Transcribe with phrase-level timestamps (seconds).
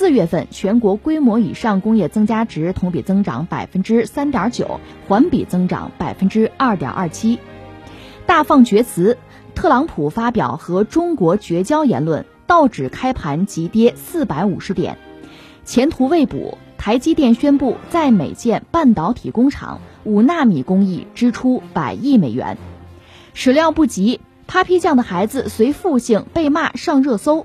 [0.00, 7.38] 四月份全国规模以上工业增加值同比增长百分之三点九，环比增长百分之二点二七。
[8.24, 9.18] 大放厥词，
[9.54, 12.24] 特朗普发表和中国绝交言论。
[12.46, 14.96] 道指开盘急跌四百五十点，
[15.66, 16.56] 前途未卜。
[16.78, 22.56] 台积电宣布在美建半导体工厂，五纳米工艺支出百亿美元。
[23.34, 27.44] 始料不及，Papi 酱的孩子随父姓被骂上热搜。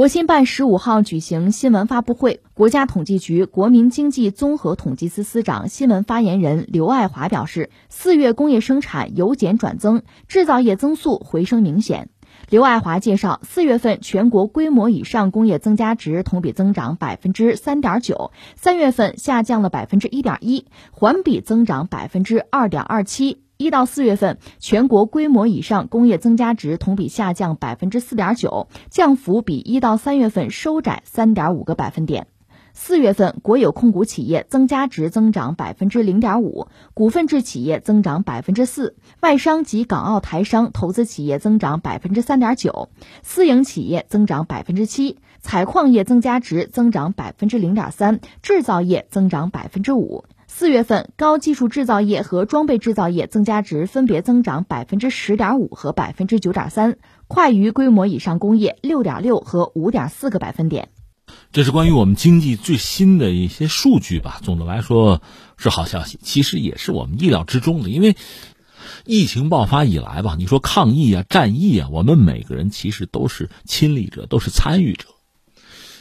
[0.00, 12.08] 国新办十五号举行新闻发布会，国家统计局国民经济综合统计司司长、新闻发言人刘爱华表示，四月工业生产由减转增，制造业增速回升明显。
[12.48, 23.42] 刘爱华介绍，四月份全国规模以上工业增加值同比增长百分之三点九，三月份下降了百分之一点一，环比增长百分之二点二七。
[23.60, 32.26] 一到四月份，全国规模以上工业增加值同比下降百分之四点九，降幅比一到三月份收窄三点五个百分点。
[32.72, 42.88] 四月份，国有控股企业增加值增长百分之零点五，股份制企业增长百分之四，外商及港澳台商投资企业增长百分之三点九，
[43.22, 50.24] 私营企业增长百分之七，采矿业增加值增长百分之零点三，制造业增长百分之五。
[50.60, 56.98] 四月份，高技术制造业和装备制造业增加值分别增长百分之十点五和百分之九点三，
[57.28, 60.90] 快于规模以上工业六点六和五点四个百分点。
[61.50, 64.38] 这是关于我们经济最新的一些数据吧。
[64.42, 65.22] 总的来说
[65.56, 67.88] 是好消息，其实也是我们意料之中的。
[67.88, 68.14] 因为
[69.06, 75.06] 疫情爆发以来吧，你说抗疫啊、战役啊，我们每个人其实都是亲历者，都是参与者。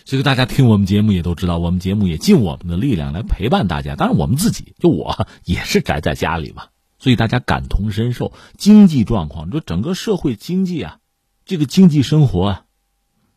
[0.09, 3.95] 这个大家听我们节目也都知道，我们节目也尽我们的力量来陪伴大家。
[3.95, 9.45] 当然，我们自己就我也是宅在家里嘛，所以大家感同身受经济状况。
[9.45, 10.97] 你说整个社会经济啊，
[11.45, 12.65] 这个经济生活啊，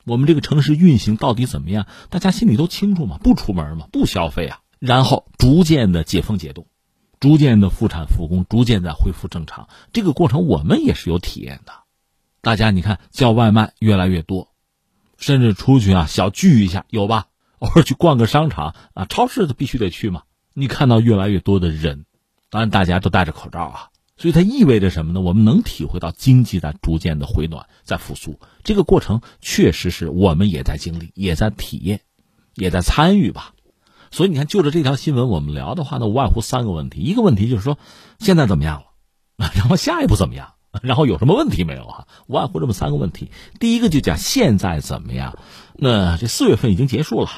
[0.07, 1.87] 我们这个城市运行到底怎么样？
[2.09, 6.69] 大家心里都清楚嘛，不出门嘛，不消费啊，然后逐渐的解封解冻，
[7.21, 9.69] 逐渐的复产复工，逐渐的恢复正常。
[9.93, 11.73] 这个过程我们也是有体验的。
[12.41, 14.52] 大家你看，叫外卖越来越多。
[15.23, 17.29] 甚至出去啊，小聚一下有吧？
[17.61, 20.25] 偶尔去逛个商场啊，超市都必须得去嘛。
[20.53, 22.05] 你看到越来越多的人，
[22.51, 25.21] 当然大家都戴着口罩啊，所以它意味着什么呢？
[25.21, 28.41] 我们能体会到经济在逐渐的回暖，在复苏。
[28.65, 32.01] 这个过程确实是我们也在经历，也在体验，
[32.57, 33.55] 也在参与吧。
[34.11, 37.79] 所以你看，就着这条新闻我们聊的话，那无外乎三个问题：一个问题就是说
[38.19, 38.83] 现在怎么样
[39.39, 40.55] 了， 然后下一步怎么样？
[40.81, 42.07] 然后有什么问题没有啊？
[42.27, 43.31] 无外乎这么三个问题。
[43.61, 45.39] 第一个就讲现在怎么样？
[45.77, 47.29] 那这四月份已经结束了，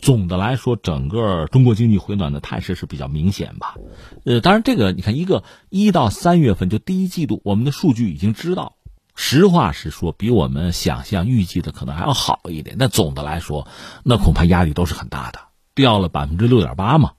[0.00, 3.76] 总的来说，整个中国经济回暖的态势是比较明显吧。
[4.24, 8.74] 呃，当然这个你看，一个一到三月份就第一季度，我们的数据已经知道，
[9.14, 12.74] 实话实说，比我们想象预计的可能还要好一点。
[12.76, 13.68] 那总的来说，
[14.02, 15.38] 那恐怕压力都是很大的，
[15.76, 17.12] 掉了百分之六点八嘛。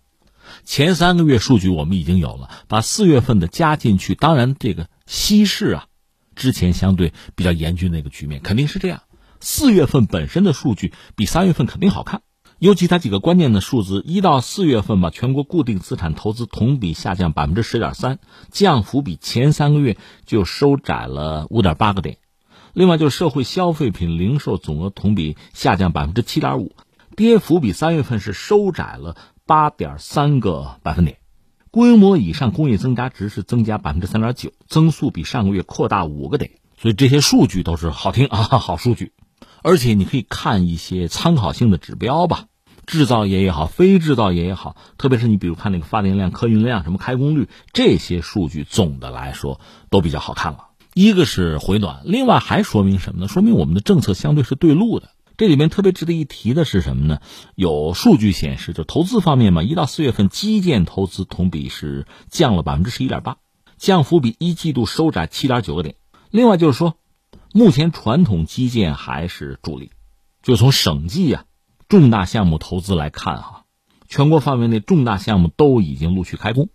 [0.66, 4.88] 前三个月数据我们已经有了，把四月份的加进去，当然这个。
[5.06, 5.86] 稀释啊，
[6.36, 9.04] 之前相对比较严峻的一个局面肯定是这样。
[9.40, 12.22] 四月份本身的数据比三月份肯定好看，
[12.57, 18.19] 尤其它几个关键的数字，一到四月份吧，全国固定资产投资同比下降百分之十点三，
[18.50, 22.18] 降幅比前三个月就收窄了五点八个点。
[22.74, 26.75] 另外就是社会消费品零售总额同比下降百分之七点五，
[27.16, 29.16] 跌幅比三月份是收窄了
[29.46, 31.19] 八点三个百分点。
[31.75, 39.12] 规模以上工业增加值是增加百分之三点九，增速比上个月扩大五个点，所以这些数据都是好听啊， 好数据。
[39.62, 42.45] 而且你可以看一些参考性的指标吧，
[42.86, 50.68] 制造业也好，非制造业也好，特别是你比如看那个发电量、客运量、什么开工率这些数据，总的来说都比较好看了。
[50.94, 53.28] 一个是回暖，另外还说明什么呢？
[53.28, 55.10] 说明我们的政策相对是对路的。
[55.38, 57.20] 这里面特别值得一提的是什么呢？
[57.56, 63.38] 有数据显示，就投资方面嘛，一到四月份基建投资同比是降了百分之十一点八，
[63.78, 65.96] 降幅比一季度收窄七点九个点。
[66.32, 66.98] 另外就是说，
[67.54, 69.92] 目前传统基建还是主力，
[70.42, 71.46] 就从省际啊
[71.90, 73.66] 重大项目投资来看哈，
[74.08, 76.70] 全国范围内重大项目都已经陆续开工，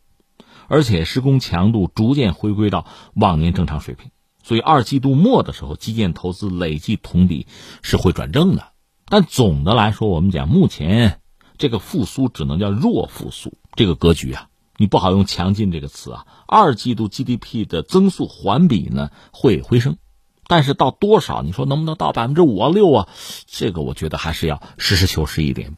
[0.68, 4.10] 而且施工强度逐渐回归到往年正常水平。
[4.50, 7.46] 所以二季度末的时候，基建投资累计同比
[7.82, 8.72] 是会转正的。
[9.06, 11.20] 但总的来说，我们讲目前
[11.56, 16.26] 这个复苏只能叫弱复苏，这个格局啊，你不好用强劲这个词啊。
[16.48, 19.98] 二季度 GDP 的增速环比呢会回升，
[20.48, 21.42] 但是到多少？
[21.42, 23.08] 你说能不能到百分之五啊六啊？
[23.46, 25.76] 这个我觉得还是要实事求是一点。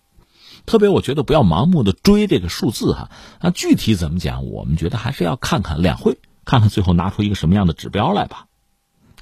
[0.65, 3.11] 特别我觉得不要盲目的追这个数字哈。
[3.43, 4.47] 那具体怎么讲？
[4.47, 6.17] 我们觉得还是要看看两会，
[6.47, 8.47] 看看最后拿出一个什么样的指标来吧。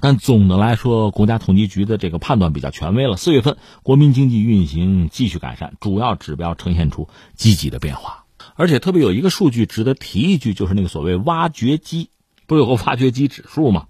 [0.01, 3.15] 但总的来说，国家统计局的这个判断比较权威了。
[3.15, 8.25] 四月份国民经济运行继续改善，主要指标呈现出积极的变化。
[8.55, 12.09] 而且特别有一个数据值得提一句，就是那个所谓挖掘机，
[12.47, 13.85] 不是有个挖掘机指数吗？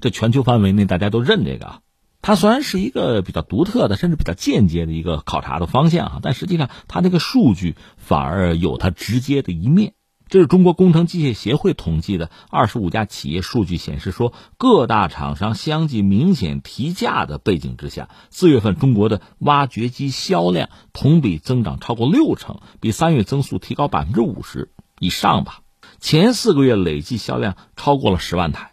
[0.00, 1.82] 这全球范围内大家都认这个。
[2.22, 9.92] 它虽然是一个比较独特的，甚至比较间接的一个考察的方向啊，但实际上它这个数据反而有它直接的一面。
[10.28, 25.60] 这是中国工程机械协会统计的二十五家企业数据显示，说各大厂商相继明显提价的背景之下，四月份中国的挖掘机销量同比增长超过六成，比三月增速提高百分之五十以上吧。
[26.00, 28.72] 前四个月累计销量超过了十万台。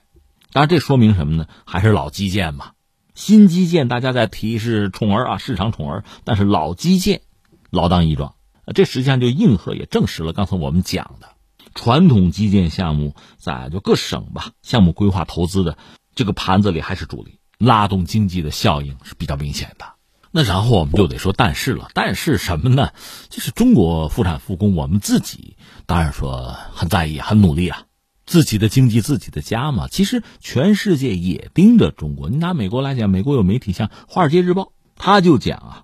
[0.51, 1.47] 当然，这说明什么呢？
[1.65, 2.71] 还是老基建嘛。
[3.13, 7.21] 新基建大家在提是宠儿啊，市场宠儿，但是老基建
[7.69, 8.35] 老当益壮。
[8.73, 11.29] 这实际上就应和也证实了刚才我们讲的。
[11.75, 15.77] 传统基建项目在就各省吧，项目规划投资的
[16.15, 19.85] 这个盘子里还是主力，拉动经济的效应是比较明显的。
[20.31, 22.89] 那然后我们就得说但是了，但是什么呢？
[23.29, 25.55] 就是中国复产复工，我们自己
[25.85, 27.83] 当然说很在意、很努力啊，
[28.25, 29.87] 自己的经济、自己的家嘛。
[29.87, 32.29] 其实全世界也盯着中国。
[32.29, 34.63] 你拿美国来讲，美国有媒体像《华尔街日报》，
[34.97, 35.83] 他就讲啊，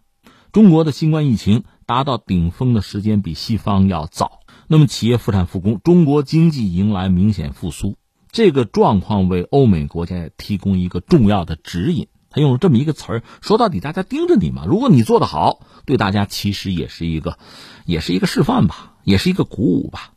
[0.51, 4.40] 中国的新冠疫情达到顶峰的时间比西方要早。
[4.71, 7.97] 那么，企业复产复工，中国经济迎来明显复苏，
[8.31, 12.07] 这个状况为欧美国家提供一个重要的指引。
[12.29, 14.63] 他用了这么一个词儿，说到底，大家盯着你嘛。
[14.65, 17.37] 如果你做得好，对大家其实也是一个，
[17.83, 20.13] 也是一个示范吧，也是一个鼓舞吧。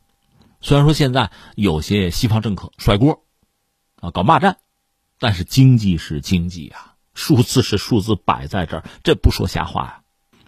[0.60, 3.24] 虽然说现在有些西方政客甩锅，
[3.96, 4.58] 啊，搞骂战，
[5.18, 10.03] 但是经济是经济啊，数字是数字，摆在这儿，这不说瞎话呀。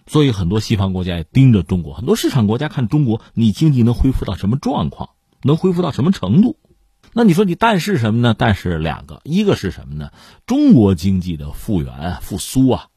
[0.07, 5.09] 所以很多西方国家也盯着中国，很多市场国家看中国，你经济能恢复到什么状况，
[5.43, 6.57] 能恢复到什么程度？
[7.13, 8.35] 那你说你但是什么呢？
[8.37, 10.11] 但是两个，一个是什么呢？
[10.45, 12.87] 中国经济的复原复苏啊，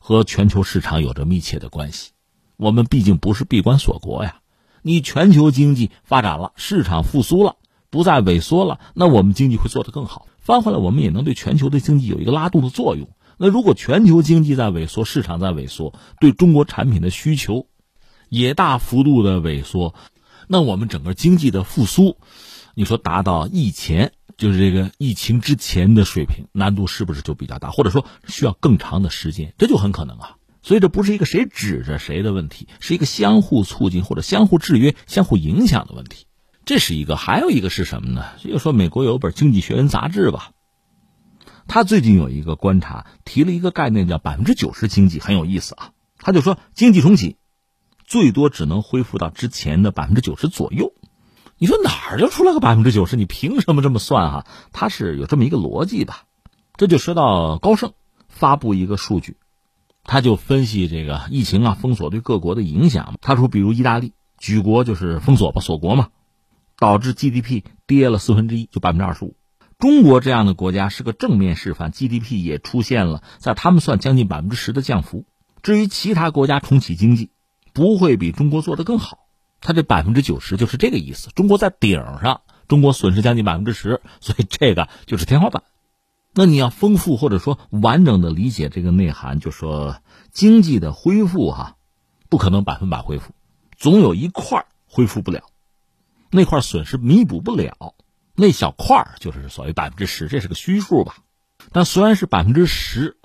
[0.00, 2.10] 和全球市场有着密切的关系。
[2.56, 4.40] 我们毕竟不是闭关锁国呀，
[4.82, 7.56] 你全球经济发展了，市场复苏了，
[7.90, 10.26] 不再萎缩了，那我们经济会做得更好。
[10.38, 13.10] 翻回来，我们也能对全球的经济有一个拉动的作用。
[13.38, 17.66] 那如果全球经济在萎缩，市场在萎缩，对中国产品的需求
[18.28, 19.94] 也大幅度的萎缩，
[20.48, 22.18] 那我们整个经济的复苏，
[22.74, 27.70] 你说达到疫前就是这个疫情之前的水平，难度是不是就比较大？
[27.70, 29.54] 或者说需要更长的时间？
[29.58, 30.36] 这就很可能啊。
[30.62, 36.26] 所以这不是一个谁指着谁的问题，是一个相互促进或者相互制约、相互影响的问题。
[36.64, 38.24] 这是一个，还有一个是什么呢？
[38.42, 40.50] 就说美国有本《经济学人》杂志吧。
[41.68, 45.90] 他最近有一个观察，提了一个概念，叫百分之九十经济，很有意思啊。
[46.18, 47.36] 他就说，经济重启，
[48.04, 50.92] 最多只能恢复到之前的百分之九十左右。
[51.58, 53.16] 你说哪儿就出来个百分之九十？
[53.16, 54.46] 你凭什么这么算哈？
[54.72, 56.24] 他是有这么一个逻辑吧。
[56.76, 57.94] 这就说到高盛
[58.28, 59.36] 发布一个数据，
[60.04, 63.14] 他就分析这个疫情啊封锁对各国的影响。
[63.20, 66.08] 他说，比如意大利举国就是封锁吧，锁国嘛，
[66.78, 69.34] 导致 GDP 跌了四分之一，就百分之二十五。
[69.78, 75.26] 中国这样的国家是个正面示范，GDP 也出现了在他们算将近百分之十的降幅。
[75.62, 77.30] 至于其他国家重启经济，
[77.74, 79.26] 不会比中国做得更好。
[79.60, 81.28] 它这百分之九十就是这个意思。
[81.34, 85.62] 中国在顶上，中国损失将近百分之十，所以这个就是天花板。
[86.32, 89.96] 那你要丰富或者说完整的理解这个内涵，就说
[90.30, 91.76] 经济的恢复哈，
[92.30, 93.34] 不可能百分百恢复，
[93.76, 95.42] 总有一块恢复不了，
[96.30, 97.95] 那块损失弥补不了。
[98.36, 101.16] 那小块儿就是所谓百分之十，这是个虚数吧？
[101.72, 103.16] 但虽然是百分之十，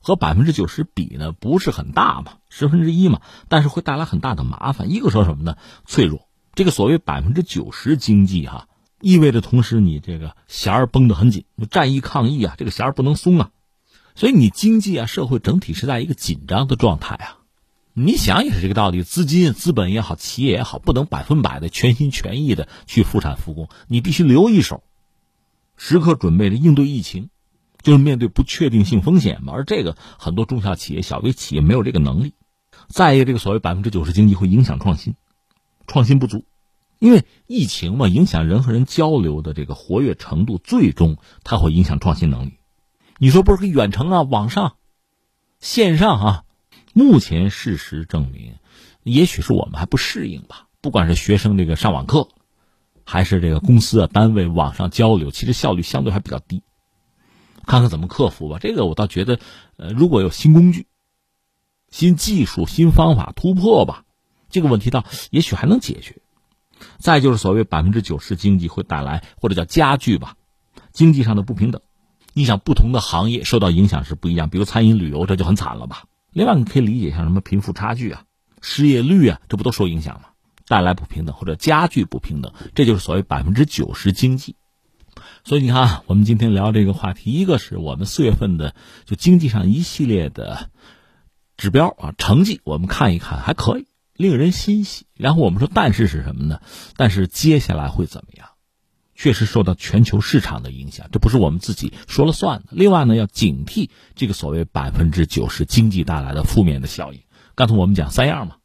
[0.00, 4.90] 和百分之九十比呢，不是很大嘛，十分之一嘛，但是会带来很大的麻烦。
[4.90, 5.56] 一个说什么呢？
[5.86, 6.28] 脆弱。
[6.54, 8.68] 这个所谓百分之九十经济哈，
[9.00, 13.50] 意味着同时你这个弦儿绷得很紧，战役抗疫啊，这个弦儿不能松啊。
[14.14, 17.38] 所以你经济啊、社会整体是在一个紧张的状态啊。
[17.96, 24.82] 你想也是这个道理，资金、资本也好，企业也好，不能百分百的全心全意的去复产复工，你必须留一手，
[25.76, 27.30] 时刻准备着应对疫情，
[27.82, 29.52] 就是面对不确定性风险嘛。
[29.52, 32.34] 而这个很多中小企业、小微企业没有这个能力。
[32.88, 35.14] 再一个，这个所谓百分之九十经济会影响创新，
[35.86, 36.44] 创新不足，
[36.98, 42.54] 因为疫情嘛，影响人和人交流的这个活跃程度，最终它会影响创新能力。
[43.18, 44.74] 你说不是可以远程啊，网上、
[45.60, 46.44] 线上啊？
[46.96, 48.54] 目前事实证明，
[49.02, 50.68] 也许是我们还不适应吧。
[50.80, 52.28] 不管是学生这个上网课，
[53.04, 56.62] 还是这个公司啊单位网上交流，其实效率相对还比较低。
[57.66, 58.58] 看看怎么克服吧。
[58.60, 59.40] 这个我倒觉得，
[59.76, 60.86] 呃，如果有新工具、
[61.90, 64.04] 新技术、新方法突破吧，
[64.48, 66.22] 这个问题倒也许还能解决。
[66.98, 70.36] 再就是所谓百分之九十经济会带来或者叫加剧吧，
[70.92, 71.82] 经济上的不平等。
[72.34, 76.04] 你想，不同的行业受到影响是不一样，比如餐饮旅游，这就很惨了吧。
[76.34, 78.24] 另外，你可以理解像什么贫富差距啊、
[78.60, 80.30] 失业率啊，这不都受影响吗？
[80.66, 84.56] 带来不平等或者加剧不平等，这就是所谓百分之九十经济。
[85.44, 88.74] 所以你看，我们今天聊这个话题，一个是我们四月份的
[89.04, 90.70] 就经济上一系列的
[91.56, 95.06] 指标啊成绩，我们看一看还可以，令人欣喜。
[95.14, 96.60] 然后我们说，但是是什么呢？
[96.96, 98.48] 但是接下来会怎么样？
[99.14, 102.66] 确实受到全球市场的影响，这不是我们自己说了算的。
[102.70, 107.20] 另外呢，要警惕这个所谓百分之九十经济带来的负面的效应。
[107.54, 108.56] 刚才我们讲三样嘛，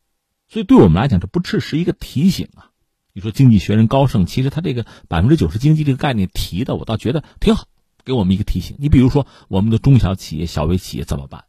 [0.48, 2.72] 所以对我们来讲，这不只是一个提醒啊。
[3.14, 7.66] 你说经济学人高盛，其实他这个百分之九十经济这个概念提的，我倒觉得挺好，
[8.04, 8.76] 给我们一个提醒。
[8.80, 11.46] 你比如说，我们的中小企业、小微企业怎么办？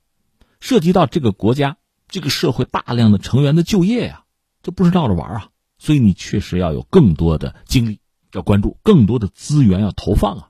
[0.60, 1.76] 涉及到这个国家、
[2.08, 4.24] 这个社会大量的成员的就业呀，
[4.62, 5.48] 这不是闹着玩啊。
[5.78, 8.00] 所以你确实要有更多的精力。
[8.32, 10.48] 要关注更多的资源要投放啊，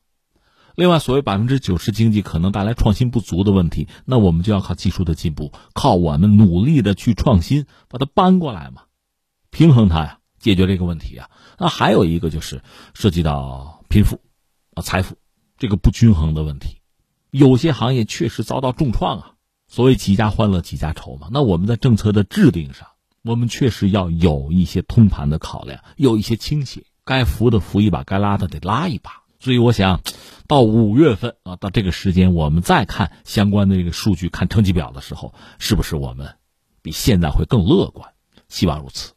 [0.77, 8.83] 另外，所谓百分之九十经济可能带来创新不足的问题，那我们就要靠技术的进步，靠我们努力的去创新，把它搬过来嘛，
[9.51, 11.31] 平衡它呀，解决这个问题啊。
[11.59, 12.63] 那还有一个就是
[12.95, 14.21] 涉及到贫富
[14.75, 15.17] 啊、财富
[15.59, 16.79] 这个不均衡的问题，
[17.31, 19.33] 有些行业确实遭到重创啊。
[19.69, 21.29] 所谓几家欢乐几家愁嘛。
[21.31, 22.89] 那我们在政策的制定上，
[23.23, 26.85] 我们确实要有一些通盘的考量，有一些倾斜。
[27.11, 29.25] 该扶的扶一把，该拉的得拉一把。
[29.41, 30.01] 所以我想，
[30.47, 36.37] 到五月份啊，到这个时间，我们再看相关的这个数据、看成绩表的时候，是不是我们
[36.83, 38.13] 比现在会更乐观？
[38.49, 39.13] 希望如此。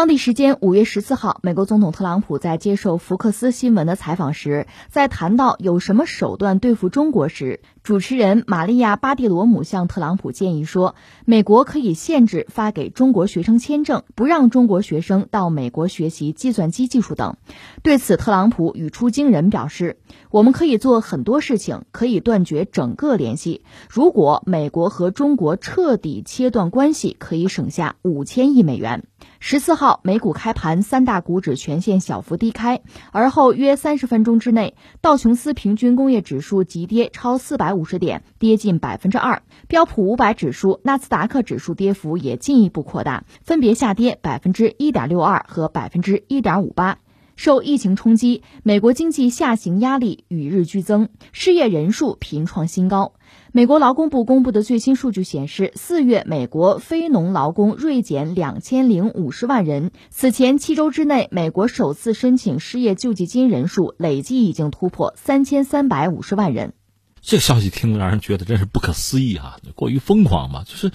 [0.00, 10.94] 当地时间五月十四号，美国总统特朗普在接受福克斯新闻的采访时，在谈到有什么手段对付中国时，主持人玛利亚·巴蒂罗姆向特朗普建议说，
[11.26, 17.36] 美国可以限制发给中国学生签证，不让中国学生到美国学习计算机技术等。
[17.82, 19.98] 对此，特朗普语出惊人，表示
[20.32, 23.66] ：“我们可以做很多事情，可以断绝整个联系。
[23.90, 29.04] 如果美国和中国彻底切断关系，可以省下五千亿美元。”
[29.42, 46.98] 十四号，美股开盘，三大股指全线小幅低开，而后约三十分钟之内，道琼斯平均工业指数急跌超四百五十点，跌近百分之二；标普五百指数、纳斯达克指数跌幅也进一步扩大，分别下跌百分之一点六二和百分之一点五八。
[47.34, 53.14] 受疫情冲击，美国经济下行压力与日俱增，失业人数频创新高。
[53.52, 59.90] 美国劳工部公布的最新数据显示，四月美国非农劳工锐减两千零五十万人。
[60.08, 66.74] 此前七周之内，美国首次申请失业救济金人数累计已经突破三千三百五十万人。
[67.20, 69.58] 这消息听了让人觉得真是不可思议啊！
[69.74, 70.92] 过于疯狂嘛，就是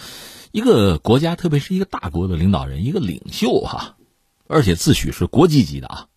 [0.53, 3.97] 一个国家，特别是一个大国的领导人，一个领袖哈，
[4.47, 6.07] 而且自诩是国际级的啊，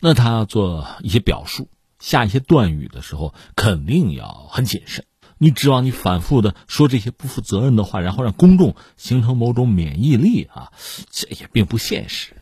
[0.00, 1.68] 那他做一些表述、
[2.00, 5.04] 下一些断语的时候，肯定要很谨慎。
[5.38, 10.72] 你指望你反复的说这些不负责任的话，然后让公众形成某种免疫力啊，
[11.10, 12.32] 这也并不现实。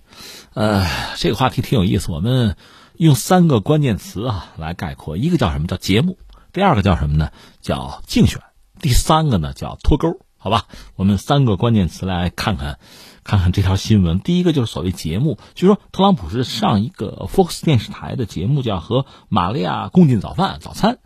[0.55, 0.87] 呃，
[1.17, 2.57] 这个话题挺有意思，我们
[2.97, 6.19] 用三个关键词啊来概括：一个叫什么叫节目，
[6.53, 7.31] 第二个叫什么呢？
[7.61, 8.41] 叫竞选，
[8.81, 10.21] 第三个呢叫脱钩。
[10.37, 12.79] 好吧，我们三个关键词来看看，
[13.25, 14.21] 看看这条新闻。
[14.21, 20.99] 第一个就是所谓节目，就说特朗普是上一个 Fox 电视台的节目，叫和玛利亚共进早饭早餐。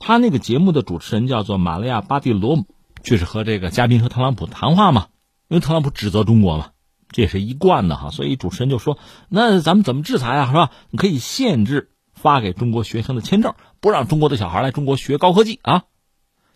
[0.00, 2.64] 他那个节目的主持人叫做玛利亚·巴蒂罗姆，
[3.02, 5.08] 就是和这个嘉宾和特朗普谈话嘛。
[5.46, 6.70] 因为特朗普指责中国嘛，
[7.10, 10.46] 这也是一贯的哈，所以主持人就说：“那咱们怎么制裁啊？
[10.46, 10.70] 是吧？
[10.90, 15.84] 你可以限制发给中国学生的签证，不让中国的小孩来中国学高科技啊。”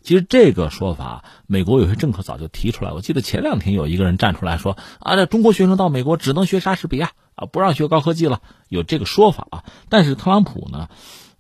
[0.02, 2.92] 其实这个说法，美国有些政客早就提出来。
[2.92, 9.64] 我记得前两天有一个人站出来说：“啊，这中国学生到美国只能学莎士比亚，啊，不让学高科技了，有这个说法啊。
[9.88, 10.88] 但是特朗普呢，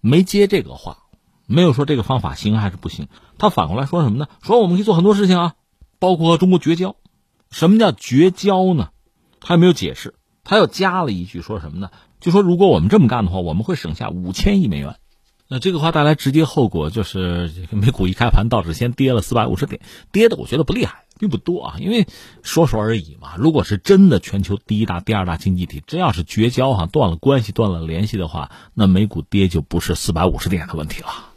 [0.00, 1.03] 没接这个话，
[1.46, 3.08] 没有说这个方法行还是不行。
[3.38, 4.26] 他反过来说什么呢？
[4.42, 5.54] 说我们可以做很多事情啊，
[5.98, 6.96] 包括和中国绝交。
[7.50, 8.90] 什么叫绝交呢？
[9.40, 11.90] 他也没有解释，他又加了一句说什么呢？
[12.20, 14.96] 就说如果我们这么干的话，我们会省下五千亿美元。
[15.46, 22.06] 那这个话带来直接后果就是，美股一开盘道指先跌了四百五十点，跌的我觉得不厉害，并不多啊，因为
[22.42, 23.34] 说说而已嘛。
[23.36, 31.33] 如果是真的全球第一大、第二大经济体真要是绝交哈，断了关系、断了联系的话，那美股跌就不是四百五十点的问题了。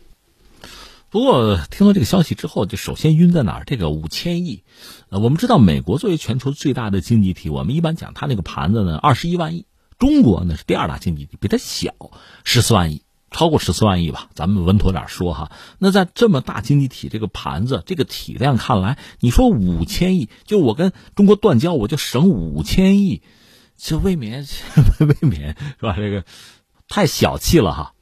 [1.09, 3.63] 不过听到这个消息之后，就首先晕在哪儿？
[3.65, 4.63] 这个五千亿，
[5.09, 9.65] 呃，我们知道美国作为全球最大的经济体，我们一般讲它那个盘子呢二十一万亿，
[9.97, 11.93] 中国呢是第二大经济体，比它小
[12.43, 13.01] 十四万亿。
[13.29, 15.51] 超过十四万亿吧，咱们稳妥点说哈。
[15.79, 23.21] 那在这么大经济体这个盘子、这个体量看来，你说五千亿，就我跟中国断交，我就省五千亿，
[23.75, 24.47] 这未免
[24.99, 25.93] 未免是吧？
[25.97, 26.23] 这个
[26.87, 27.93] 太小气了哈，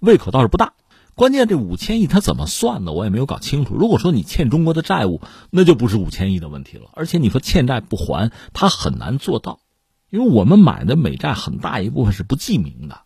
[0.00, 0.74] 胃口倒是不大。
[1.14, 3.74] 关键这五千亿它怎么算的，我也没有搞清楚。
[3.76, 6.90] 如果说你欠中国的债务，那就不是五千亿的问题了。
[6.92, 9.60] 而且你说欠债不还，它很难做到，
[10.10, 13.02] 因为我们买的美债很大一部分是不记名的。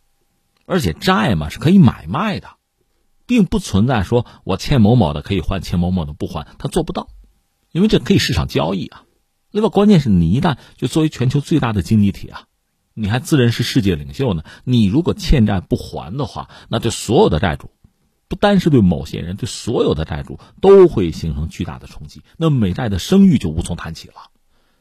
[0.64, 2.48] 而且债嘛是可以买卖的，
[3.26, 7.08] 并不存在说我欠某某的可以还，欠某某的不还，他做不到，
[7.72, 9.04] 因为这可以市场交易啊。
[9.50, 12.44] 另外，关键是你一旦就作为全球最大的经济体啊，
[12.94, 17.70] 你还自认是世界领袖呢，你如果欠债不还的话，那对所有的债主，
[18.28, 24.14] 不单是对某些人，对所有的债主都会形成巨大的冲击，那美债的声誉就无从谈起了，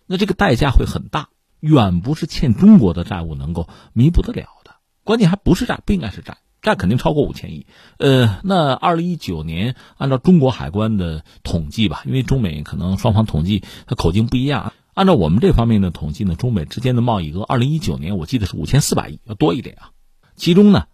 [0.05, 4.71] 那这个代价会很大，远不是欠中国的债务能够弥补得了的。
[5.03, 7.65] 关键还不是债，不应该是债，债肯定超过五千亿。
[7.97, 14.73] 呃，那二零一九年按照中国海关的统计吧，因为中美可能双方统计它口径不一样。
[14.93, 19.91] 按照我们这方面的统计呢，中美之间的贸易额二零一九年我记得是五千四百亿，要多一点啊。
[20.35, 20.87] 其中呢，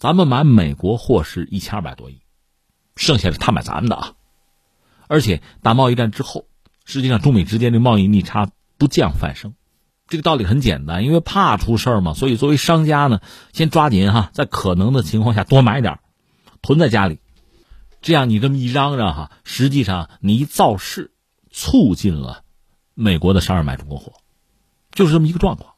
[0.00, 2.22] 咱们买美国货是一千二百多亿，
[2.96, 4.14] 剩下的他买咱们的啊。
[5.08, 6.46] 而且打贸易战之后，
[6.86, 9.52] 实际上中美之间的贸易逆差不降反升。
[10.08, 13.20] 这个道理很简单，因为怕出事儿嘛，所以作为商家呢，
[13.52, 15.98] 先抓紧哈，在可能的情况下多买点
[16.62, 17.20] 囤在家里。
[18.00, 21.12] 这样你这么一嚷嚷哈，实际上你一造势，
[21.50, 22.42] 促进了
[22.94, 24.14] 美国的商人买中国货，
[24.92, 25.74] 就是这么一个状况。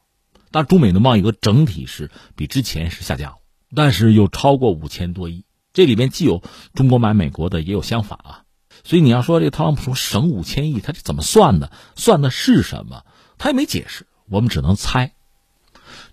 [0.49, 3.37] 但中美的贸易额整体是比之前是下降了，
[3.75, 6.41] 但是又超过五千多亿，这里边既有
[6.73, 8.43] 中国买美国的，也有相反啊。
[8.83, 11.71] 所以你要说这特朗普说省五千亿，他是怎么算的？
[11.95, 13.05] 算的是什么？
[13.37, 14.07] 他也没解释。
[14.29, 15.13] 我们只能猜，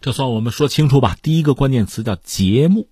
[0.00, 1.16] 这算我们说清楚吧。
[1.22, 2.88] 第一个关键词叫节目，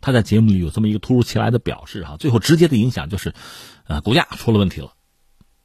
[0.00, 3.34] 他在节目里有这么一个突如其来的表示哈，最后直接的影响就是，
[3.86, 4.92] 呃，股价出了问题了。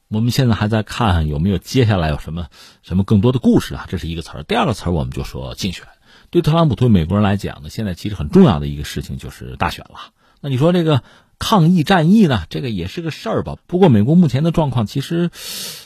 [0.10, 2.48] 我们现在还在看有没有接下来有什么
[2.82, 4.44] 什么更多的故事啊，这是一个词儿。
[4.44, 5.86] 第二个词儿我们就说竞选，
[6.30, 10.12] 对特朗普对美国人来讲呢，现在其实很重要的一个事情就是大选了。
[10.42, 11.04] 那你说这个
[11.40, 13.58] 抗疫战役呢，这个也是个事儿吧？
[13.68, 15.32] 不过美国目前的状况其实，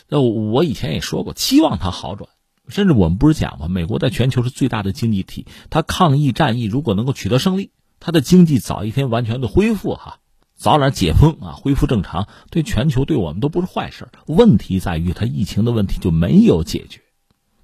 [0.09, 2.29] 呃，我以前也说过，期望它好转。
[2.67, 3.67] 甚至我们不是讲吗？
[3.67, 10.19] 美国在全球是最大的经济体，它抗疫战役如果能够取得胜利，它的经济早一天完全的恢复，哈，
[10.55, 14.07] 早点解封啊，恢复正常，对全球对我们都不是坏事。
[14.25, 17.01] 问题在于它疫情的问题就没有解决。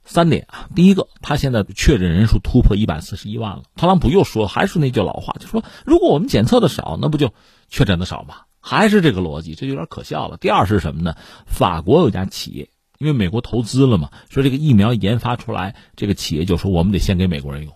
[0.08, 3.63] 三点啊，第一个，他现在确诊人数突破一百四十一万了。
[3.76, 7.34] 特朗普又说，还是那句老话，就说如果我们检测的少，那不就
[7.70, 8.38] 确诊的少吗？
[8.60, 10.38] 还是这个逻辑，这有点可笑了。
[10.38, 11.15] 第二是什么呢？
[11.46, 12.70] 法国有家企业。
[13.00, 17.72] 因为美国投资了嘛，说这个疫苗研发出来，这个企业就说我们得先给美国人用。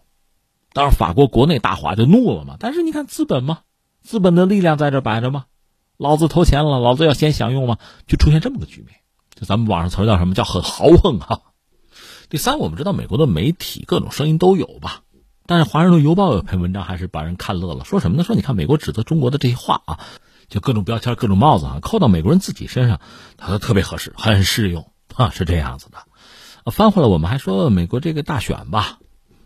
[0.73, 2.55] 当然，法国国内大华就怒了嘛。
[2.59, 3.59] 但是你看资本嘛，
[4.01, 5.45] 资本的力量在这摆着嘛，
[5.97, 8.95] 老子投钱了，老子要先享用嘛，就出现这么个局面。
[9.35, 11.50] 就咱们网上词叫什么叫很豪横哈。
[12.31, 15.01] 第三，我们知道美国的媒体各种声音都有吧，
[15.45, 18.23] 但是《华盛顿邮报》有篇文章还是把人看乐了，说什么呢？
[18.23, 19.99] 说你看美国指责中国的这些话啊，
[20.47, 23.01] 就各种标签、各种帽子啊，扣到美国人自己身上，
[23.35, 24.89] 他说特别合适，很适用。
[25.13, 28.99] 啊，是这样子的，翻回来我们还说美国这个大选吧，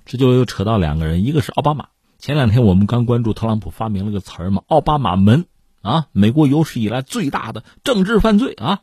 [0.05, 1.87] 这就又扯到两个人，一个是奥巴马。
[2.19, 5.47] 前两天我们刚关注特朗普发明了个词儿嘛，奥巴马门
[5.81, 8.81] 啊，美国有史以来最大的政治犯罪啊。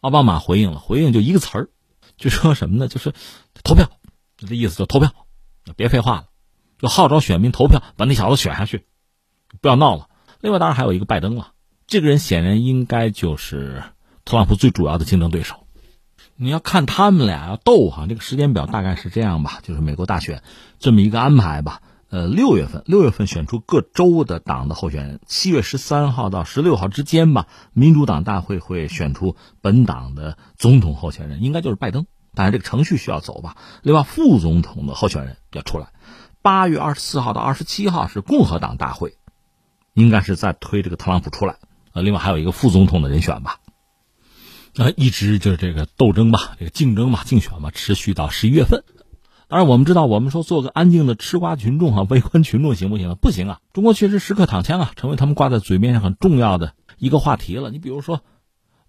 [0.00, 1.68] 奥巴马回应了，回应就一个词儿，
[2.18, 2.88] 就说什么呢？
[2.88, 3.14] 就是
[3.64, 3.88] 投票，
[4.36, 5.12] 这意思就投票，
[5.76, 6.24] 别废话了，
[6.78, 8.84] 就号召选民投票，把那小子选下去，
[9.60, 10.08] 不要闹了。
[10.40, 11.52] 另外当然还有一个拜登了，
[11.86, 13.82] 这个人显然应该就是
[14.24, 15.64] 特朗普最主要的竞争对手。
[16.36, 20.42] 你要看他们俩要斗哈，这个时间表大概是这样吧，就是美国大选
[20.78, 21.82] 这么一个安排吧。
[22.10, 32.06] 呃，六月份，六月份选出各州的党的候选人，七月十三号到十六号之间吧，民主党大会会选出本党的总统候选人，应该就是拜登。
[32.34, 33.56] 但是这个程序需要走吧。
[33.82, 35.92] 另外，副总统的候选人要出来。
[36.40, 39.18] 八月二十四号到二十七号是共和党大会，
[39.92, 41.56] 应该是在推这个特朗普出来。
[41.92, 43.58] 呃，另外还有一个副总统的人选吧。
[44.76, 48.82] 呃，一直就是这个斗争吧，这个竞争吧，竞选吧，持续到十一月份。
[49.48, 53.16] 当然，我们知道，我们说做个安静的吃瓜群众啊， 围观群众行不行？
[53.18, 53.60] 不行啊！
[53.72, 57.70] 中国确实时刻躺枪啊，成为他们挂在嘴边上很重要的一个话题了。
[57.70, 58.20] 你比如说，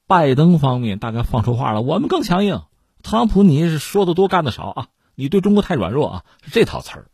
[0.05, 2.61] 拜登方面大概放出话了，我们更强硬。
[3.01, 4.87] 特朗普，你是说的多，干的少啊！
[5.15, 7.07] 你对中国太软弱啊，是这套词儿。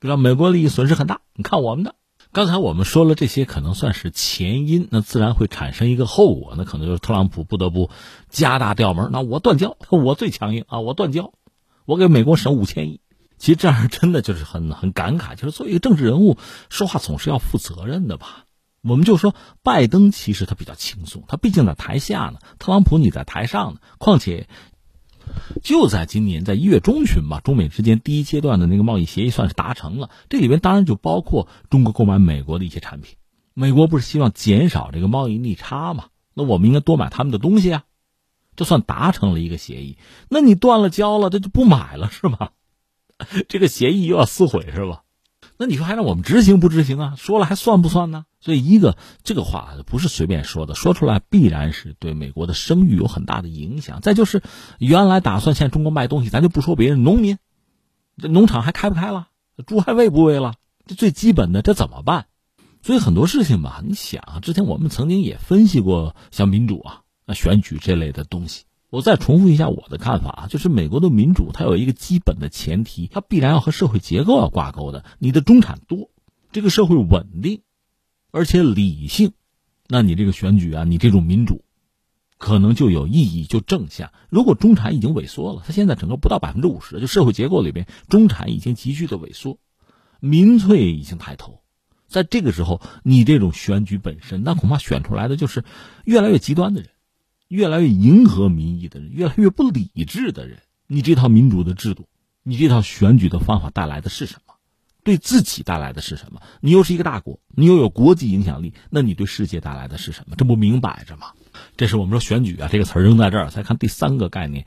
[0.00, 1.96] 知道美国利益损失很大，你看我们的。
[2.32, 7.90] 刚才我们说了这些，可能算是前因，那自然会产生一个后果，那可能就是特朗普不得不
[8.30, 9.10] 加大调门。
[9.12, 10.80] 那我断交， 我最强硬啊！
[10.80, 11.32] 我断交，
[11.86, 13.00] 我给美国省五千亿。
[13.38, 16.36] 其实这样真的就是很很感慨，就是作为一个政治人物，
[16.68, 18.44] 说话总是要负责任的吧。
[18.82, 23.80] 我们就说拜登其实他比较轻松，他毕竟在台下呢，特朗普你在台上呢。
[23.98, 24.46] 况且。
[25.60, 30.08] 就在今年，在一月中旬吧，中美之间第一阶段的那个贸易协议算是达成了。
[30.28, 33.16] 这里边当然就包括中国购买美国的一些产品。
[33.52, 36.04] 美国不是希望减少这个贸易逆差吗？
[36.32, 37.82] 那我们应该多买他们的东西啊。
[38.56, 39.98] 就算达成了一个协议。
[40.28, 42.52] 那你断了交了，这就不买了是吧？
[43.48, 45.02] 这个协议又要撕毁是吧？
[45.58, 47.14] 那你说还让我们执行不执行啊？
[47.16, 48.26] 说了还算不算呢？
[48.40, 54.00] 所以一个这个话不是随便说的，说出来必然是对美国的声誉有很大的影响。
[54.00, 54.42] 再就是
[54.78, 57.38] 原来打算向中国卖东西，咱就不说别人，农民
[58.18, 59.28] 这农场还开不开了？
[59.66, 60.54] 猪还喂不喂了？
[60.86, 62.26] 这最基本的这怎么办？
[62.82, 68.64] 所以很多事情吧，你想，之前我们曾经也分析过像民主啊、那选举这类的东西。
[68.88, 75.04] 我再重复一下我的看法啊，就是美国的民主它有一个基本的前提，它必然要和社会结构要挂钩的。
[75.18, 76.10] 你的中产多，
[76.52, 77.62] 这个社会稳定，
[78.30, 79.32] 而且理性，
[79.88, 81.64] 那你这个选举啊，你这种民主，
[82.38, 84.12] 可能就有意义，就正向。
[84.30, 89.58] 如果中产已经萎缩了，它现在整个不到百分之五十，就社会结构里边，中产已经急剧的萎缩，
[90.20, 91.60] 民粹已经抬头，
[92.06, 95.64] 在这个时候，你这种选举本身，那恐怕选出来的就是
[96.04, 96.90] 越来越极端的人。
[97.48, 102.08] 越来越迎合民意的人，越来越不理智的人，你这套民主的制度，
[102.42, 104.54] 你这套选举的方法带来的是什么？
[105.04, 106.40] 对自己带来的是什么？
[106.60, 110.34] 你又是一个大国，你又有国际影响力，那你对世界带来的是什么？
[110.36, 111.28] 这不明摆着吗？
[111.76, 113.50] 这是我们说选举啊，这个词儿扔在这儿。
[113.50, 114.66] 再看第三个概念，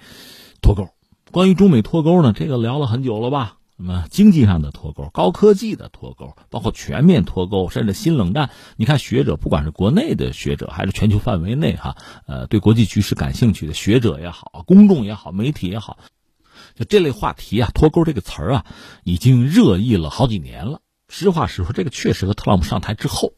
[0.62, 0.88] 脱钩。
[1.32, 3.59] 关于中美脱钩呢，这个聊了很久了吧？
[3.80, 8.50] 什么经济上的脱钩、高科技的脱钩，包括全面脱钩，甚至新冷战。
[8.76, 11.96] 你看学者，不管是国内的学者，还是全球范围内哈，
[12.28, 15.98] 呃，对国际局势感兴趣的学者也好，公众也好，媒体也好，
[16.76, 18.66] 就这类话题啊，脱钩这个词儿啊，
[19.06, 20.82] 已经热议了好几年了。
[21.08, 23.32] 实话实说，这个确实和特朗普上台之后，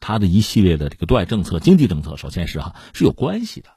[0.00, 3.68] 他的一系列的这个对外政策、经济政策，首先是哈是有关系的。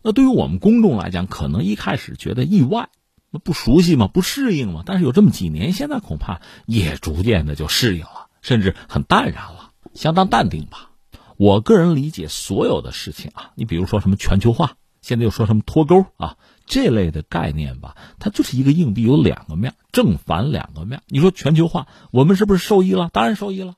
[0.00, 2.88] 那对于我们公众来讲，可能一开始觉得意外。
[3.30, 4.08] 那不熟悉吗？
[4.08, 4.82] 不适应吗？
[4.86, 10.90] 但是有这么几年，现在恐怕也逐渐的就适应了，甚至很淡然了，相当淡定吧。
[11.36, 16.36] 我个人理解，所有的事情啊，你比如说什么全球化，现在又说什么脱钩啊，
[16.66, 21.02] 这类的概念吧，它就是一个硬币，有两个面，正反两个面。
[21.06, 23.10] 你说全球化，我们是不是受益了？
[23.12, 23.74] 当然受益了。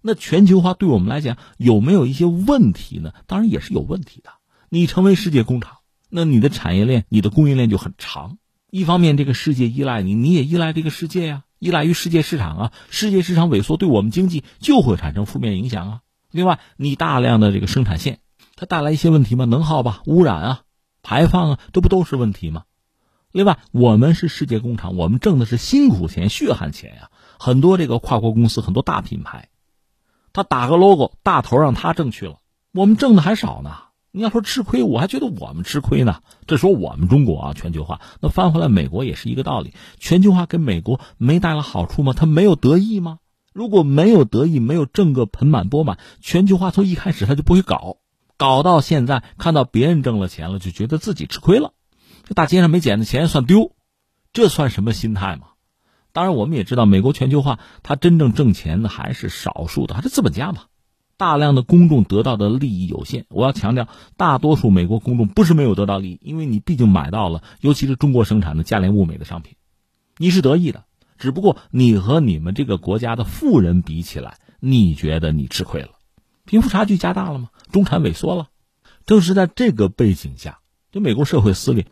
[0.00, 3.12] 那全球化对我们来讲有没有一些问题呢？
[3.26, 4.30] 当然也是有问题的。
[4.68, 5.78] 你成为世界工厂，
[6.10, 8.38] 那你的产业链、你的供应链就很长。
[8.74, 12.72] 一方面，这个世界依赖你，你也依赖这个世界呀，依赖于世界市场啊。
[12.90, 16.00] 世界市场萎缩，对我们经济就会产生负面影响啊。
[16.32, 18.18] 另外，你大量的这个生产线，
[18.56, 19.44] 它带来一些问题吗？
[19.44, 20.62] 能耗吧，污染啊，
[21.04, 22.64] 排放啊，这不都是问题吗？
[23.30, 27.10] 另外，我们是世界工厂，我们挣的是辛苦钱、血汗钱呀。
[27.38, 29.50] 很多这个跨国公司，很多大品牌，
[30.32, 32.40] 他打个 logo，大头让他挣去了，
[32.72, 33.83] 我们挣的还少呢。
[34.16, 36.20] 你要说吃亏，我还觉得我们吃亏呢。
[36.46, 39.74] 这说我们中国啊，全球化，那翻回来美国也是一个道理。
[39.98, 42.12] 全球化给美国没带来好处吗？
[42.12, 43.18] 他没有得益吗？
[43.52, 47.96] 如果没有得益，没有挣个盆满钵满，全球化从一开始他就不会搞，
[48.36, 51.72] 搞到现在看到别人挣了钱了，就觉得自己吃亏了。
[52.22, 53.72] 这大街上没捡的钱算丢，
[54.32, 55.48] 这算什么心态嘛？
[56.12, 60.66] 当然，我们也知道，美国全球化它真正挣钱的还是少数的，还是资本家嘛。
[61.16, 69.54] 大量的公众得到的利益有限，我要强调，大多数美国公众不是没有得到利益，因为你毕竟买到了，尤其是中国生产的价廉物美的商品，
[70.18, 70.84] 你是得益的。
[71.16, 75.90] 只不过你和你们这个国家的富人比起来，你觉得你吃亏了，
[76.44, 77.48] 贫富差距加大了吗？
[77.70, 78.48] 中产萎缩了，
[79.06, 80.58] 正是在这个背景下，
[80.90, 81.86] 就美国社会撕裂。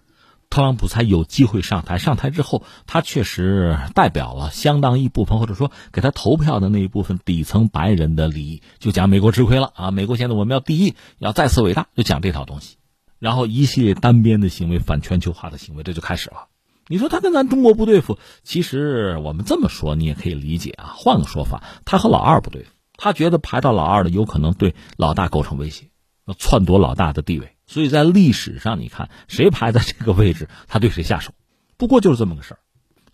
[0.52, 1.96] 特朗普才有机会上台。
[1.96, 8.60] 上台之后，他确实代表了相当一部分，或者说给他投票的那一部分底层白人的利益。
[8.78, 9.90] 就讲美国吃亏了啊！
[9.90, 12.76] 美国现在我们要第一，要再次伟大，就讲这套东西。
[13.18, 16.48] 然后一系列单边的行为、反全球化的行为，这就开始了。
[16.86, 20.92] 你说他跟咱中国不对付，其实我们这么说你也可以理解啊。
[20.94, 25.86] 换个说法，他和老二不对付，他觉得排到老二的有可能对老大构成威胁，
[26.26, 27.51] 要篡夺老大的地位。
[27.72, 31.32] 所以在历史上，你看谁排在这个位置， 他对谁下手。
[31.78, 32.58] 不过就是这么个事儿。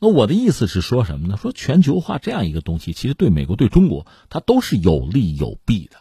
[0.00, 1.36] 那我的意思是说什么呢？
[1.36, 5.98] 说全球化这样一个东西，其实对美国、对中国，它都是有利有弊的。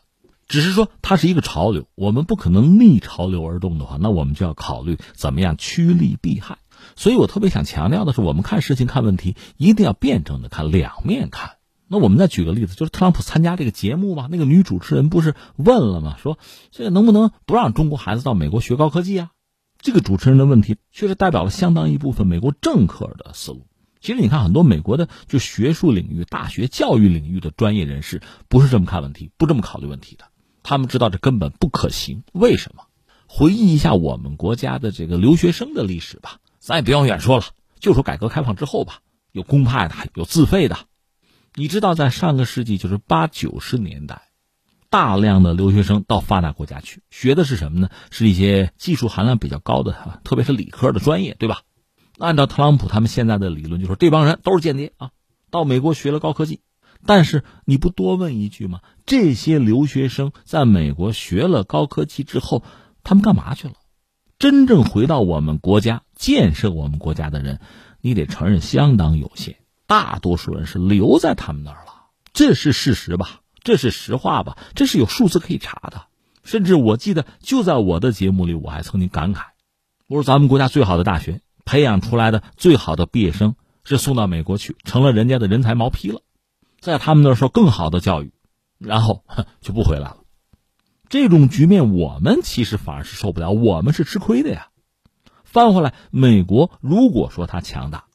[0.48, 6.58] 只是说它是一个潮流，我们不可能逆潮流而动的话，那我们就要考虑怎么样趋利避害。
[6.96, 11.57] 所以我特别想强调的是，我们看事情、看问题，一定要辩证的看，两面看。
[11.88, 16.18] 那我们再举个例子，就是特朗普参加这个节目嘛，那个女主持人不是问了吗？
[16.18, 16.38] 说
[16.72, 19.32] 这个能不能不让中国孩子到美国学高科技啊？
[19.80, 23.68] 这个主持人的问题，确实代表了相当一部分美国政客的思路。
[24.02, 30.26] 其实你看，很多美国的就学术领域、大学教育领域的专业人士，不是这么看问题，不这么考虑问题的。
[30.64, 32.24] 他们知道这根本不可行。
[32.34, 32.84] 为什么？
[33.28, 36.38] 回忆一下我们国家的这个留学生的历史吧。
[36.60, 37.46] 咱也不往远说了，
[37.80, 39.00] 就说改革开放之后吧，
[39.32, 40.78] 有公派的，有自费的。
[41.60, 44.22] 你知道，在上个世纪就是八九十年代，
[44.92, 47.90] 大量的留学生到发达国家去学的是什么呢？
[48.12, 51.62] 是一些技术含量比较高的，特别是理科的专业，对吧？
[52.20, 55.10] 按照特朗普他们现在的理论，就说这帮人都是间谍啊，
[55.50, 56.62] 到美国学了高科技。
[57.08, 58.82] 但是你不多问一句吗？
[59.08, 62.64] 这些留学生在美国学了高科技之后，
[63.04, 63.74] 他们干嘛去了？
[64.38, 67.60] 真正回到我们国家建设我们国家的人，
[68.00, 69.56] 你得承认相当有限。
[69.88, 73.42] 大多数人是留在他们那儿了，这是事实吧？
[73.64, 74.58] 这是实话吧？
[74.76, 76.08] 这是有数字可以查的。
[76.44, 79.42] 甚至我记得就在我的节目里，我还曾经感慨：
[80.08, 86.22] 我说咱们国家最好的大学培养出来的最好的毕业生是送到美国去，成了人家的人才毛坯了，
[86.80, 88.32] 在他们那儿受更好的教育，
[88.78, 89.24] 然后
[89.60, 90.18] 就不回来了。
[91.10, 94.70] 这种局面，我们其实反而是受不了，我们是吃亏的呀。
[95.44, 98.07] 翻回来，美国如果说它强大，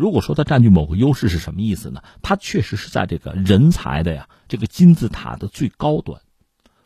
[0.00, 2.02] 如果说它占据某个优势，是什么意思呢？
[2.22, 6.22] 它确实是在这个人才的呀这个金字塔的最高端。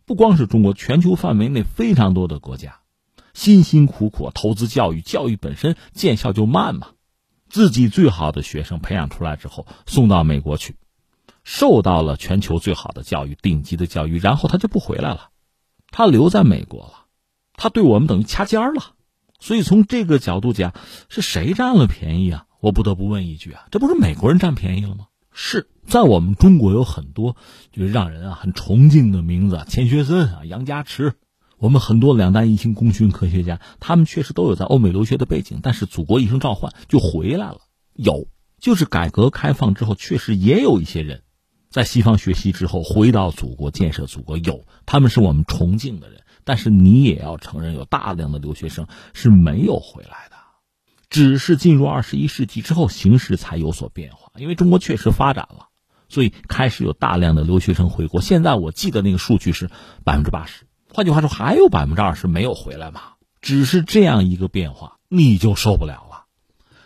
[0.05, 2.81] 不光是中国，全球范围内非常多的国家，
[3.33, 6.89] 辛辛苦苦投资教育，教育本身见效就慢嘛。
[7.49, 10.75] 自己最好的学生培养出来之后，送到美国去，
[11.45, 15.29] 受到了全球最好的教育、顶级的教育，然后他就不回来了。
[15.93, 17.07] 他留在美国了，
[17.53, 18.95] 他对我们等于掐尖儿了，
[19.39, 20.75] 所以从这个角度讲，
[21.09, 22.47] 是谁占了便宜啊？
[22.65, 25.09] 我不得不问一句啊，这不是美国人占便宜了吗？
[25.31, 27.37] 是在我们中国有很多
[27.73, 31.13] 就是让人啊很崇敬的名字，钱学森啊、杨家池，
[31.59, 37.59] 我们很多两弹一星功勋科学家，他们确实都有在欧美留学的背景，但是祖国一声召唤就回来了。
[37.93, 41.21] 有，就是改革开放之后，确实也有一些人。
[41.69, 50.34] 在西方学习之后，回到祖国建设祖国，有他们是我们崇敬的人，但是你也要承认，有大量的留学生是没有回来的，
[51.15, 54.33] 只是进入二十一世纪之后，形势才有所变化。
[54.37, 55.69] 因为中国确实发展了，
[56.09, 58.21] 所以开始有大量的留学生回国。
[58.21, 59.71] 现在我记得那个数据是
[60.03, 63.01] 百分之八十，换句话说，还有百分之二十没有回来嘛？
[63.41, 66.25] 只是这样一个变化，你就受不了了，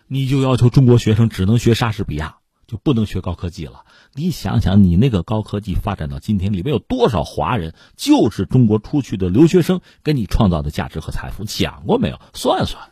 [0.08, 2.36] 你就要求中国学生只能学莎士比亚，
[2.66, 3.86] 就不能学高科技了。
[4.12, 11.46] 你想想，你那个高科技发展到今天，里面有多少华人就是中国出去的留学生给你创造的价值和财富？
[11.46, 12.20] 想过没有？
[12.34, 12.87] 算算。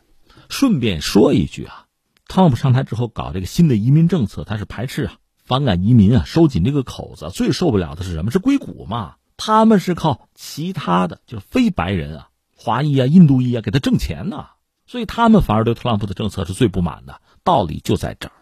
[0.48, 1.87] 顺便说一句啊，
[2.28, 7.30] 特朗普上台之后搞这个新的移民政策，他是排斥啊，反感移民啊，收紧这个口子。
[7.32, 8.30] 最受不了的是什么？
[8.30, 9.16] 是硅谷嘛？
[9.37, 14.46] 他们是靠其他的，就是非白人啊，华裔啊、印度裔啊，给他挣钱呢。
[14.87, 17.20] 所以他们反而对特朗普的政策是最不满的。
[17.44, 18.32] 道理就在这儿。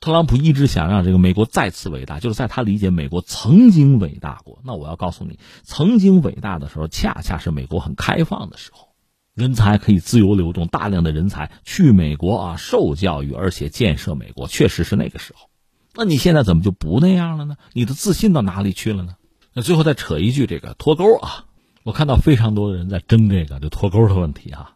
[0.00, 4.60] 特朗普一直想让这个美国再次伟大，就是在他理解美国曾经伟大过。
[4.64, 8.88] 那我要告诉你，曾经伟大的时候，恰恰是美国很开放的时候，
[9.34, 15.48] 人才可以自由流动，大量的人才去美国啊受教育，而且建设美国，确实是那个时候。
[15.94, 17.56] 那你现在怎么就不那样了呢？
[17.72, 19.14] 你的自信到哪里去了呢？
[19.54, 21.46] 那最后再扯一句，这个脱钩啊，
[21.82, 24.72] 我看到非常多的人在争这个就脱钩的问题啊。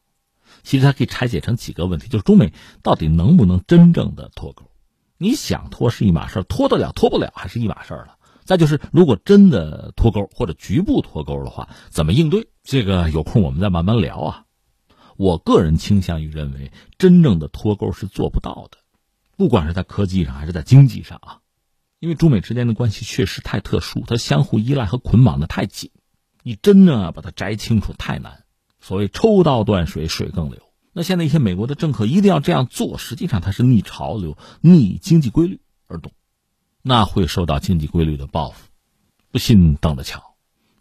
[0.63, 4.71] 其实它可以拆解成几个问题，就是中美到底能不能真正的脱钩？
[5.19, 8.17] 你想脱是一码事脱得了脱不了还是一码事了。
[8.45, 12.49] 再就是，如果真的脱钩或者局部脱钩的话，怎么应对？
[12.63, 14.45] 这个有空我们再慢慢聊啊。
[15.17, 18.79] 我个人倾向于认为，真正的脱钩是做不到的，
[19.37, 21.41] 不管是在科技上还是在经济上啊，
[21.99, 25.91] 因为中美之间的关系确实太特殊，它相互依赖和捆绑的太紧，
[26.43, 28.45] 你真正要把它摘清楚太难。
[28.81, 30.61] 所谓抽刀断水，水更流。
[30.93, 36.13] 那现在一些美国的政客一定要这样做，实际上他是逆潮流、逆经济规律而动，
[36.83, 38.69] 那会受到经济规律的报复。
[39.31, 40.26] 不信等着瞧。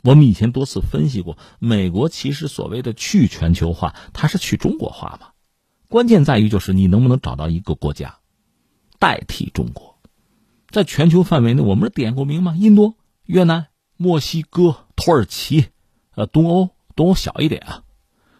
[0.06, 5.30] 我们以前多次分析过，美国其实所谓的去全球化，它是去中国化嘛。
[5.88, 8.20] 关键在于就是你能不能找到一个国家
[9.00, 10.00] 代替中国，
[10.70, 12.56] 在全球范围内，我们点过名吗？
[12.56, 12.94] 印度、
[13.26, 15.70] 越南、墨西哥、土耳其，
[16.14, 17.82] 呃，东欧，东欧小一点啊。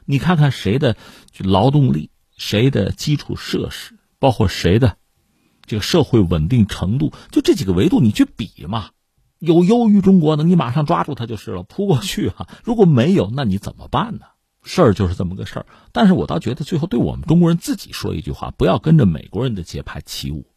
[0.06, 0.96] 你看看谁的
[1.40, 4.98] 劳动力，谁的基础设施，包括谁的
[5.66, 8.92] 这个社会稳定程度，就这几个维度你去比嘛。
[9.46, 12.48] 有优于中国的，你马上抓住他就是了，扑过去哈。
[12.64, 14.26] 如果没有，那你怎么办呢？
[14.64, 15.66] 事儿就是这么个事儿。
[15.92, 20.48] 但是我倒觉得，最后对我们中国人自己说一句话：不要跟着美国人的节拍起舞。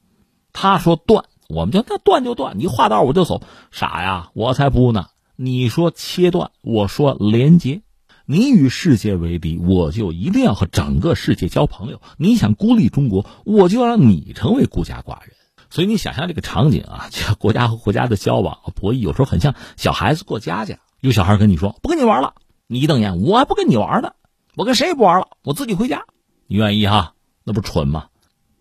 [0.52, 5.06] 他说断，我们就那断就断，你划道我就走，傻呀，我才不呢。
[5.36, 7.82] 你说切断，我说连接。
[8.24, 12.02] 你与世界为敌，我就一定要和整个世界交朋友。
[12.18, 15.32] 你想孤立中国，我就让你成为孤家寡人。
[15.70, 20.78] 所以你想象这个场景啊，这国家和国家的交往博弈，有时候很像小孩子过家家。
[21.00, 22.34] 有小孩跟你说不跟你玩了，
[22.66, 24.14] 你一瞪眼，我还不跟你玩呢，
[24.56, 26.06] 我跟谁也不玩了，我自己回家。
[26.46, 27.14] 你愿意哈？
[27.44, 28.06] 那不蠢吗？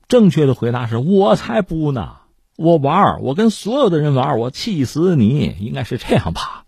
[0.08, 2.18] 正确的回答是我才不呢，
[2.56, 6.66] 我玩，我跟所有的人玩，我气死你，应该是这样吧。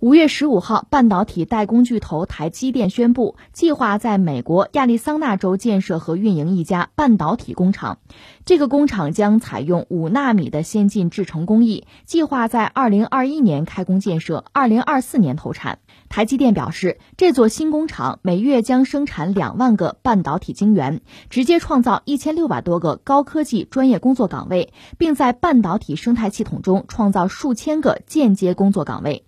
[0.00, 7.98] 五月十五号，半导体代工巨头台积电宣布，计划在美国亚利桑那州建设和运营一家半导体工厂。
[8.46, 15.80] 这个工厂将采用五纳米的先进制程工艺，计划在二零二一年开工建设，二零二四年投产。
[16.08, 29.26] 台积电表示，这座新工厂每月将生产两万个半导体晶圆，直接创造一千六百多个高科技专业工作岗位，并在半导体生态系统中创造数千个间接工作岗位。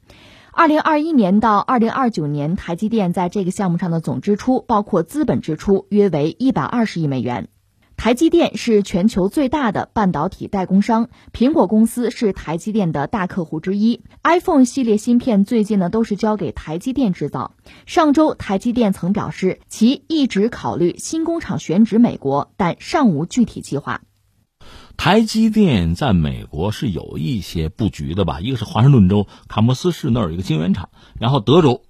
[0.55, 7.49] 二零二一年到二零二九年，台积电在这个项目上的总支出，包括资本支出，约为一百二十亿美元。
[7.97, 14.03] 台积电是全球最大的半导体代工商，苹果公司是台积电的大客户之一。
[14.23, 17.55] iPhone 系列芯片最近呢都是交给台积电制造。
[17.87, 24.03] 上周，台积电曾表示，其一直考虑新工厂选址美国，但尚无具体计划。
[24.97, 28.41] 台积电在美国是有一些布局的吧？
[28.41, 31.83] 一个是华盛顿州卡莫斯市那儿有一个晶圆厂，然后德州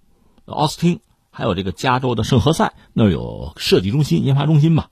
[0.47, 4.89] 奥斯汀，还有这个加州的圣何塞那儿有设计中心、研发中心吧。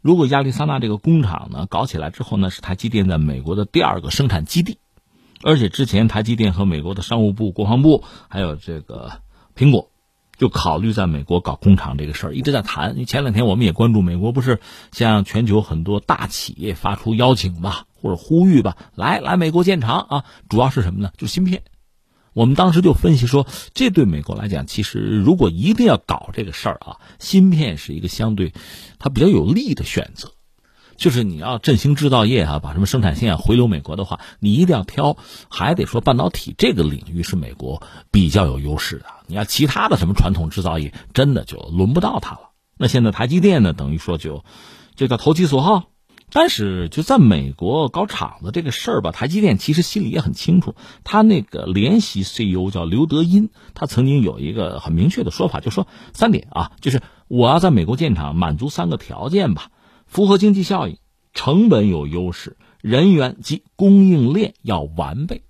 [0.00, 4.78] 如果亚利桑那这个工厂呢搞起来之后呢，是台积电在美国的第二个生产基地，
[5.42, 9.20] 而且之前台积电和美国的商务部、国防部还有这个
[9.54, 9.87] 苹果。
[10.38, 12.92] 就考虑在美国搞工厂这个事儿，一直在谈。
[12.92, 14.60] 因为前两天我们也关注，美国不是
[14.92, 20.24] 向全球很多大企业发出邀请吧，或者呼吁吧，来来美国建厂啊。
[20.48, 21.10] 主要是什么呢？
[21.18, 21.62] 就是芯片。
[22.34, 28.52] 我们当时就分析说，这对美国来讲，其实如果一定要搞这个事儿啊，芯片是一个相对
[29.00, 30.30] 它比较有利的选择。
[30.96, 35.16] 就是你要振兴制造业啊，把什么生产线啊回流美国的话，你一定要挑，
[35.48, 39.04] 还得说半导体这个领域是美国比较有优势的。
[39.28, 42.50] 你要其他的什么传统制造业，真的就轮不到它了。
[42.76, 44.44] 那现在台积电呢，等于说就
[44.96, 45.90] 这叫投其所好。
[46.30, 50.74] 但是就在美国搞厂子这个事儿吧，台积电其实心里也很清楚。
[51.02, 59.70] 他那个联席 CEO 叫刘德音，他曾经有一个很明确的说法，就说三点啊，就是我要在美国建厂，满足三个条件吧。
[60.04, 60.98] 符合经济效益，
[61.32, 65.44] 成本有优势，人员及供应链要完备，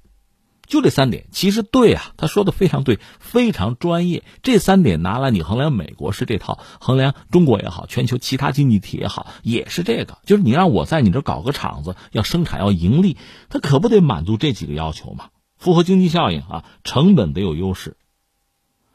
[0.68, 4.22] 就这三点，其实对啊，他说的非常对，非常专业。
[4.42, 10.18] 这三点拿来你衡量美国是这套，衡量中国也好，全球其他经济体也好，也是这个。
[10.26, 13.16] 就是你让我在你这搞个厂子，要生产要盈利，
[13.48, 15.30] 他可不得满足这几个要求嘛？
[15.56, 17.96] 符合经济效应啊，成本得有优势，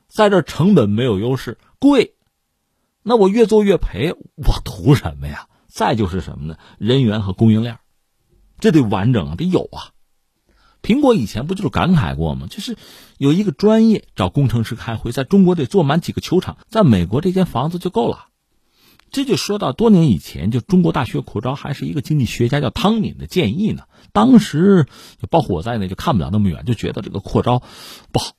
[0.07, 2.13] 在这成本没有优势，贵，
[3.01, 5.47] 那我越做越赔，我图什么呀？
[5.67, 6.57] 再就是什么呢？
[6.78, 7.80] 人员和供应链，
[8.59, 9.89] 这得完整啊，得有啊。
[10.84, 12.45] 苹果以前不就是感慨过吗？
[12.47, 12.77] 就是
[13.17, 18.27] 有一个专业找工程师开会，在中国得做满几个球场，在美国这间房子就够了。
[19.09, 23.84] 这就说到多年以前，就中国大学扩招还是一个经济学家叫汤敏的建议呢。
[24.11, 24.86] 当时
[25.21, 27.61] 就包括我在内，就看不了那么远，就觉得这个扩招
[28.11, 28.34] 不好，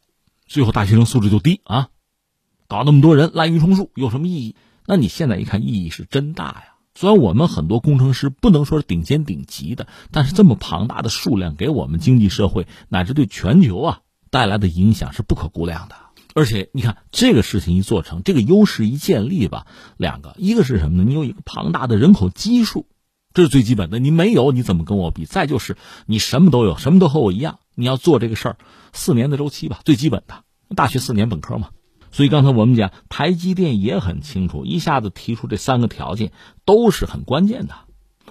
[0.47, 1.89] 最后大学生素质就低啊，
[2.69, 4.57] 搞那么多人滥竽充数有什么意义？
[4.87, 6.74] 那你现在一看，意义是真大呀。
[6.95, 15.97] 虽然我们很多工程师不能说是顶尖顶级的，但是这么庞大的数量给我们经济社会乃至对全球啊带来的影响是不可估量的。
[16.35, 19.67] 而且你看这个事情一做成，这个优势一建立吧，
[19.97, 21.05] 两个，一个是什么呢？
[21.05, 22.87] 你有一个庞大的人口基数，
[23.33, 24.01] 这是最基本的。
[24.01, 25.27] 你没有，你怎么跟我比？
[25.27, 25.77] 再就是
[26.07, 28.57] 你什么都有，什么都和我一样，你要做这个事儿，
[28.93, 30.43] 四年的周期吧，最基本的，
[30.75, 31.71] 大学四年本科嘛。
[32.15, 36.31] 所以刚才我们讲，台积电也很清楚，一下子提出这三个条件
[36.65, 37.75] 都是很关键的。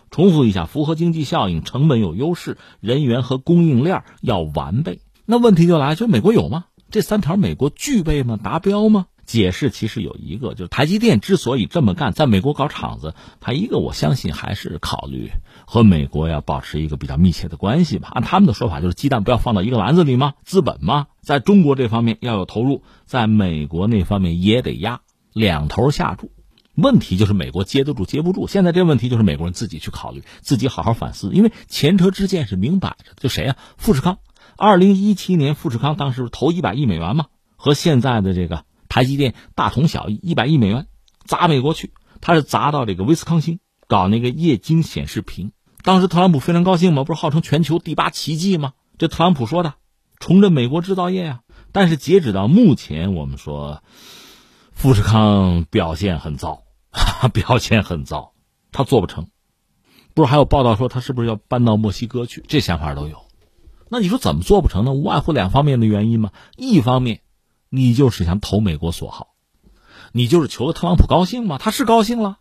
[0.09, 5.01] 重复一下：符合经济效应、成本有优势、人员和供应链要完备。
[5.25, 6.63] 那问题就来，就美国有吗？
[6.91, 8.39] 这三条美国具备吗？
[8.41, 9.07] 达标吗？
[9.25, 15.31] 解释其实有一个，就是台积电之所以这么干，在美国搞厂子，它一个我相信还是考虑
[15.65, 18.09] 和美国要保持一个比较密切的关系吧。
[18.11, 20.33] 按他们的说法，就是鸡蛋不要放到一个篮子里吗？
[20.43, 21.07] 资本吗？
[21.21, 25.01] 在中国这方面要有投入，在美国那方面也得压，
[25.33, 26.31] 两头下注。
[26.75, 28.47] 问题就是美国接得住接不住。
[28.47, 33.13] 现在这问题就是美国人自己去考虑，自己好好反思，因为前车之鉴是明摆着。
[33.17, 33.55] 就谁呀？
[33.77, 34.17] 富士康。
[34.57, 40.85] 二零一七年，富士康当时投一百亿美元嘛，和现在的这个台积电大同小异，一百亿美元
[41.25, 45.51] 砸美国去，他是砸到这个威斯康星搞那个液晶显示屏。
[45.81, 48.73] 当时特朗普非常高兴嘛，不是号称全球第八奇迹吗？
[48.99, 49.73] 这特朗普说的，
[50.19, 51.39] 重振美国制造业啊。
[51.71, 53.81] 但是截止到目前，我们说
[54.73, 56.61] 富士康表现很糟，
[57.33, 58.33] 表现很糟，
[58.71, 59.27] 他做不成。
[60.13, 62.45] 不是还有报道说他是不是要搬到墨西哥去？
[62.47, 63.23] 这想法都有。
[63.89, 64.93] 那你说怎么做不成呢？
[64.93, 66.29] 无外乎两方面的原因嘛。
[66.55, 67.21] 一方面，
[67.75, 69.29] 你就是想投美国所好，
[70.11, 71.57] 你就是求特朗普高兴嘛。
[71.57, 72.37] 他是高兴了，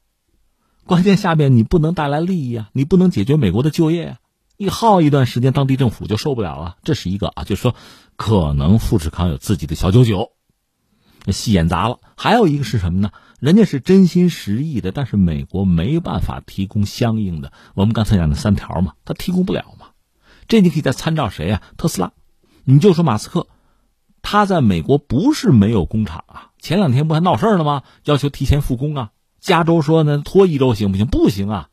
[0.84, 4.18] 关键下面你不能带来利益啊，你不能解决美国的就业啊。
[4.58, 6.76] 一耗一段时间，当地政府就受不了了。
[6.84, 7.74] 这是一个啊，就是说，
[8.16, 10.32] 可能富士康有自己的小九九，
[11.28, 11.98] 戏演砸了。
[12.14, 13.10] 还有一个是什么呢？
[13.40, 19.86] 人家是真心实意的，但是美国没办法提供相应的，我们刚才讲的三条嘛，他提供不了嘛。
[20.46, 21.62] 这你可以再参照谁啊？
[21.78, 22.12] 特斯拉，
[22.64, 23.46] 你就说马斯克，
[24.22, 26.50] 他在美国不是没有工厂啊。
[26.58, 27.82] 前两天不还闹事儿了吗？
[28.04, 29.10] 要求提前复工啊。
[29.40, 31.06] 加州说呢，拖一周行不行？
[31.06, 31.68] 不行啊，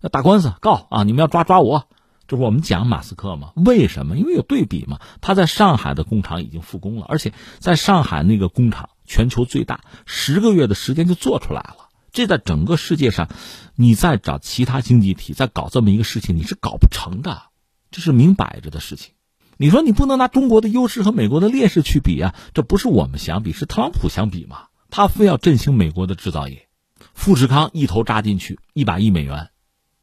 [0.00, 1.02] 要打官司告啊！
[1.02, 1.88] 你们要抓抓我。
[2.28, 3.52] 这不我们讲马斯克吗？
[3.56, 4.16] 为什么？
[4.16, 5.00] 因为有对比嘛。
[5.20, 11.88] 他在上海的工厂已经复工了，而且在上海那个工厂全球最大，十个月的时间就做出来了。
[12.12, 13.28] 这在整个世界上，
[13.74, 17.42] 你再找其他经济体再搞这么一个事情，你是搞不成的。
[17.90, 19.14] 这是明摆着的事情，
[19.60, 22.32] 你说你不能拿中国的优势和美国的劣势去比啊？
[22.54, 24.66] 这不是我们想比，是特朗普想比嘛？
[24.88, 26.68] 他非要振兴美国的制造业，
[27.12, 29.50] 富士康一头扎进去一百亿美元，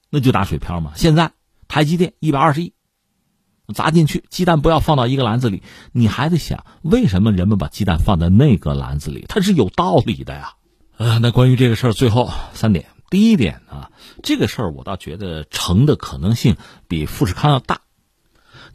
[0.09, 0.91] 那就打水漂嘛。
[0.97, 1.31] 现在
[1.69, 2.73] 台积电一百二十亿
[3.73, 9.25] 砸进去，鸡蛋不要放到一个篮子里，你还得想为什么人们把鸡蛋放在那个篮子里？
[9.29, 10.55] 它是有道理的呀。
[10.97, 12.87] 呃，那关于这个事儿，最后三点。
[13.09, 13.91] 第一点啊，
[14.21, 16.57] 这个事儿我倒觉得成的可能性
[16.89, 17.79] 比富士康要大。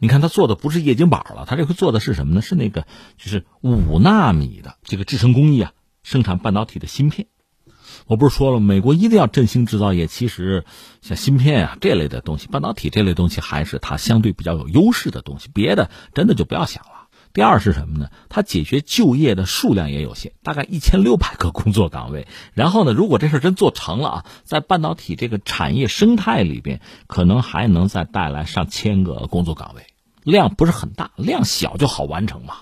[0.01, 2.41] 你看他做的不是液晶板了，他这回做的是什么呢？
[2.41, 2.87] 是那个
[3.17, 7.27] 就是五纳米的这个制程工艺啊，生产半导体的芯片。
[8.07, 10.65] 我不是说了，美国一定要振兴制造业，其实
[11.03, 16.89] 像芯片啊这类的东西，半导体这类东西还是它相对比较有优势的东西，别的真的就不要想了。
[17.31, 18.09] 第二是什么呢？
[18.27, 22.27] 它解决就业的数量也有限，大概一千六百个工作岗位。
[22.53, 29.85] 然后呢，如果这事真做成了啊，在半导体这个产业生态里边，可能还能再带来上千个工作岗位，
[30.23, 32.55] 量不是很大，量小就好完成嘛。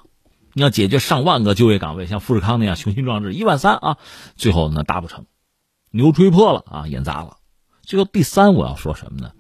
[0.54, 3.98] 你要解决上万个就业岗位，像富士康那样雄心壮志，一万三啊，
[4.36, 5.26] 最后呢达不成，
[5.92, 7.38] 牛吹破了啊，眼砸了。
[7.84, 9.32] 最后第三我要说什么呢？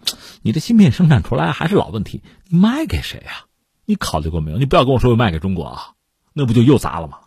[0.41, 3.45] 你的芯片生产出来还是老问题，你卖给谁呀？
[3.85, 4.57] 你考虑过没有？
[4.57, 5.93] 你不要跟我说卖给中国啊，
[6.33, 7.17] 那不就又砸了吗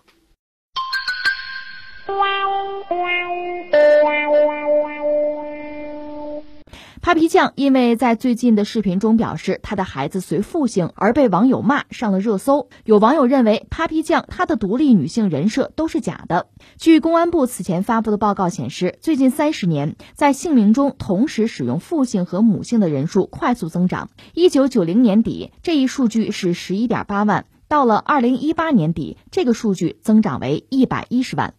[7.03, 12.69] ？Papi 酱因为在最近的视频中表示他的孩子随父姓而被网友骂上了热搜。
[12.85, 16.47] 有网友认为 Papi 酱她的独立女性人设都是假的。
[16.79, 24.09] 据公安部此前发布的报告显示，最近三十年在姓名中同时使用父姓和母姓的人数快速增长。
[24.33, 31.55] 一九九零年底这一数据是十一点八万，到了二零一八年底，这个数据增长为一百一十万。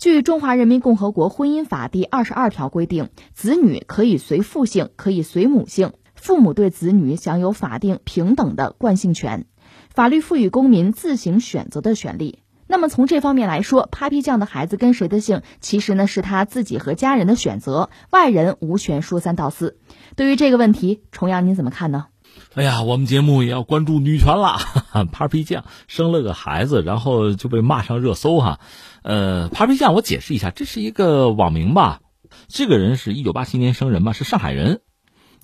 [0.00, 9.44] 据《中华人民共和国婚姻法》第二十二条规定，子女可以随父姓，可以随母姓，父母对子女享有法定平等的惯性权，
[9.90, 12.38] 法律赋予公民自行选择的权利。
[12.66, 19.76] 那么从这方面来说，Papi 酱的孩子跟谁的姓，其实呢是他自己和家人的选择，外人无权说三道四。
[20.16, 22.06] 对于这个问题，重阳您怎么看呢？
[22.54, 24.58] 哎呀，我们节目也要关注女权了。
[25.12, 28.58] Papi 酱生了个孩子，然后就被骂上热搜哈。
[29.02, 32.00] 呃，Papi 酱，我解释一下，这是一个网名吧。
[32.48, 34.80] 这个人是一九八七年生人吧，是上海人。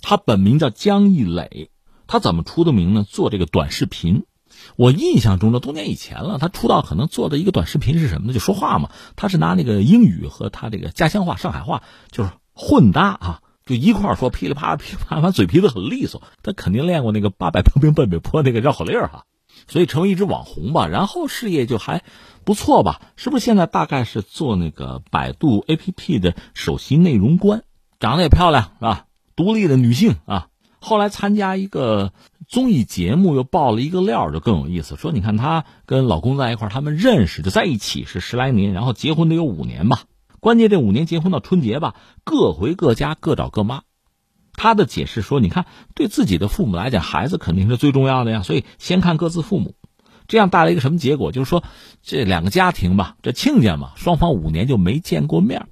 [0.03, 1.70] 他本名叫江一磊。
[2.09, 3.05] 他怎么出的名呢？
[3.09, 4.24] 做这个短视频。
[4.76, 8.32] 我印象中的多年以前了，他出道可能做的一个短视频是什么呢？
[8.32, 8.91] 就说话嘛。
[9.14, 13.41] 他是拿那个英语和他这个家乡话上海话就是混搭啊。
[13.67, 19.25] 就一块儿说噼里啪啦噼里啪啦，嘴皮子很利索，他肯定练过那个八百标兵奔北坡那个绕口令哈，
[19.67, 22.05] 所以成为一只网红吧，然后事业就还
[22.45, 23.01] 不错吧？
[23.17, 27.64] 是不是现在大概是做那个百度 APP 的首席内容官，
[27.99, 29.07] 长得也漂亮是吧？
[29.35, 30.47] 独立的女性啊，
[30.79, 32.12] 后来参加一个
[32.47, 34.95] 综艺节目，又爆了一个料，就更有意思。
[34.95, 40.05] 说你看她跟老公在一块儿，他们认识就在一起是十来年，然后结婚得有五年吧。
[40.47, 43.82] 关键这五年结婚到春节吧，各回各家，各找各妈。
[44.53, 49.74] 他的解释说，你看对自己的父母来讲，孩子肯定是最重要的呀，所以先看各自父母。
[50.28, 51.32] 这样带来一个什么结果？
[51.32, 51.64] 就是说
[52.01, 55.66] 这两个家庭吧，这亲家嘛，双方五年就没见过面。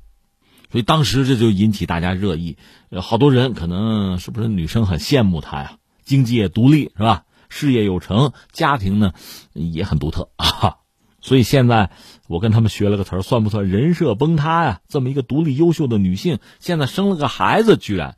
[0.72, 2.56] 所以当时这就引起大家热议，
[3.00, 5.78] 好多人可能是不是女生很羡慕他呀？
[6.02, 7.22] 经济也独立是吧？
[7.48, 9.12] 事业有成，家庭呢
[9.52, 10.78] 也很独特啊。
[11.24, 11.90] 所以现在
[12.28, 14.80] 我跟他们学了个词儿，算不算人设崩塌呀？
[14.88, 18.16] 这么一个独立优秀的女性，现在生了个孩子，居然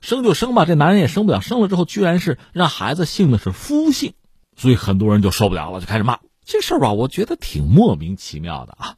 [0.00, 1.40] 生就生吧，这男人也生不了。
[1.40, 4.14] 生了之后，居然是让孩子姓的是夫姓，
[4.56, 6.92] 所以很多人就受不了了，就开始骂这事儿吧。
[6.92, 8.96] 我觉得挺莫名其妙的啊。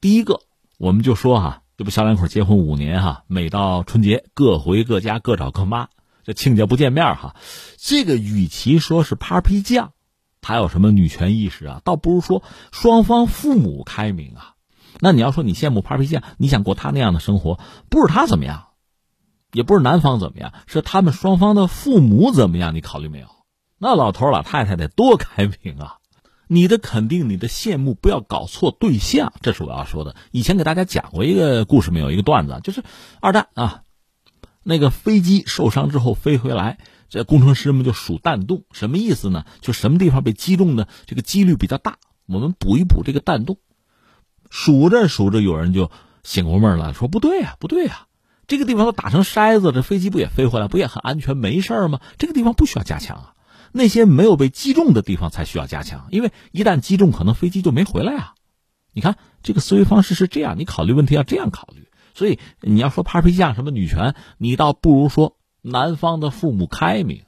[0.00, 0.42] 第一个，
[0.78, 1.58] 我们就说哈。
[1.78, 5.88] 这不小两口结婚五年哈，每到春节各回各家各找各妈，
[6.22, 7.34] 这亲家不见面哈。
[7.78, 9.92] 这个与其说是 Papi 酱，
[10.42, 11.80] 他有什么女权意识啊？
[11.84, 14.54] 倒不如说双方父母开明啊。
[15.00, 18.66] 那你要说你羡慕 Papi 酱，你想过他那样的生活，不是他怎么样，
[19.52, 22.74] 也不是男方怎么样，是他们双方的父母怎么样？
[22.74, 23.28] 你考虑没有？
[23.78, 25.96] 那老头老太太得多开明啊！
[26.46, 30.14] 你的肯定，你的羡慕，不要搞错对象，这是我要说的。
[30.30, 32.84] 以前给大家讲过一个故事，没有一个段子，就是
[33.20, 33.82] 二战啊，
[34.62, 36.78] 那个飞机受伤之后飞回来，
[37.12, 39.44] 这工程师们就数弹洞，什么意思呢？
[39.60, 43.58] 就什么地方被击中的这个几率比较大，我们补一补这个弹洞。
[44.48, 45.90] 数着数着，有人就
[46.22, 48.06] 醒过味了，说不对呀，不对呀，
[48.46, 52.00] 这个地方都打成筛子，这飞机不也飞回来，不也很安全，没事吗？
[52.16, 53.34] 这个地方不需要加强啊。
[53.72, 58.32] 那些没有被击中的地方才需要加强，因为一旦击中，可能飞机就没回来啊。
[58.94, 61.88] 你看这个思维方式是这样，你考虑问题要这样考虑。
[62.14, 67.22] 所以你要说 Papi 酱什么女权，你倒不如说男方的父母开明，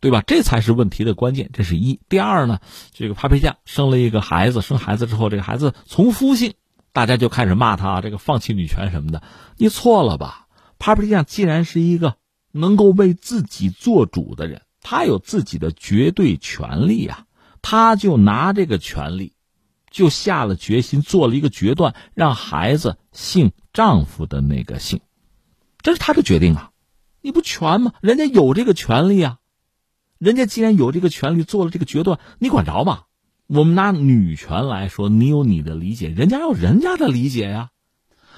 [0.00, 0.22] 对吧？
[0.26, 1.48] 这才是问题的关键。
[1.52, 2.00] 这是一。
[2.08, 2.60] 第二呢，
[2.92, 6.54] 这个 Papi 酱生了一个孩子，生孩子之后，这个孩子从夫姓，
[6.92, 9.22] 大家就开始骂他这个放弃女权什么的。
[9.56, 10.48] 你错了吧
[10.78, 12.16] ？Papi 酱既然是一个
[12.52, 14.62] 能够为自己做主的人。
[14.80, 17.26] 他有自己的绝对权利啊，
[17.60, 19.34] 他就拿这个权利，
[19.90, 25.00] 就下了决心，做了一个决断，让孩子姓丈夫的那个姓，
[25.82, 26.70] 这是他的决定啊，
[27.28, 27.92] 你不全吗？
[28.00, 29.36] 人家有这个权利啊，
[30.16, 33.02] 人家既然有这个权利，做了这个决断，你管着吗？
[33.48, 37.68] 我们拿女权来说，你有你的理解，人家有人家的理解呀。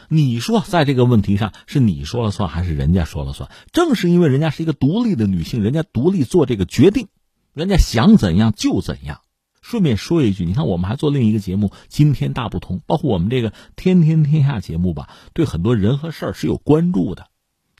[0.08, 3.48] 你说，在这个问题上是你说了算还是人家说了算？
[3.70, 7.06] 正是因为人家是一个独立的女性，人家独立做这个决定，
[7.54, 9.20] 人家想怎样就怎样。
[9.62, 17.28] 顺便说一句，你看我们还做另一个节目《今天大不同》，包括我们这个《天天天下》节目吧，对很多人和事儿是有关注的。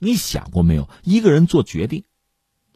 [0.03, 0.89] 你想过没有？
[1.03, 2.05] 一个人做决定，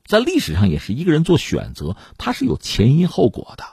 [0.06, 3.64] 在历史上也是一个人做选择，他是有前因后果的。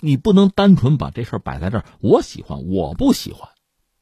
[0.00, 3.48] 你不能单纯把这事儿摆在这儿，我喜欢，我不喜欢。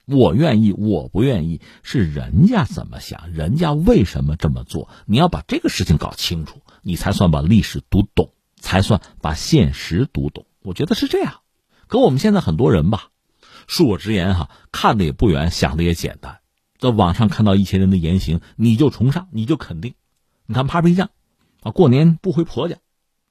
[0.07, 4.89] 我愿意，我不愿意，是人家怎么想，人家为什么这么做？
[5.05, 10.47] 你要把这个事情搞清楚，你才算把历史读懂，才算把现实读懂。
[10.63, 11.41] 我觉得是这样。
[11.89, 13.11] 可我们现在很多人吧，
[13.69, 16.41] 恕我直言哈，看的也不远，想的也简单，
[16.85, 19.95] 在网上看到一些人的言行，你就崇尚，你就肯定。
[20.47, 21.11] 你看 Papi 酱
[21.63, 22.77] 啊，过年不回婆家，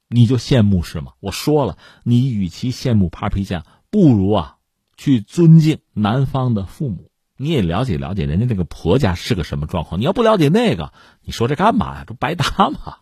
[0.10, 1.14] 你就羡慕是吗？
[1.22, 4.58] 我说了，你与其羡慕 Papi 酱，不如啊。
[4.96, 10.00] 去尊敬男方的父母，你也了解了解人家那个婆家是个什么状况。
[10.00, 10.94] 你要不了解那个，
[11.24, 12.06] 你说这干嘛呀？
[12.08, 12.98] 这白搭嘛。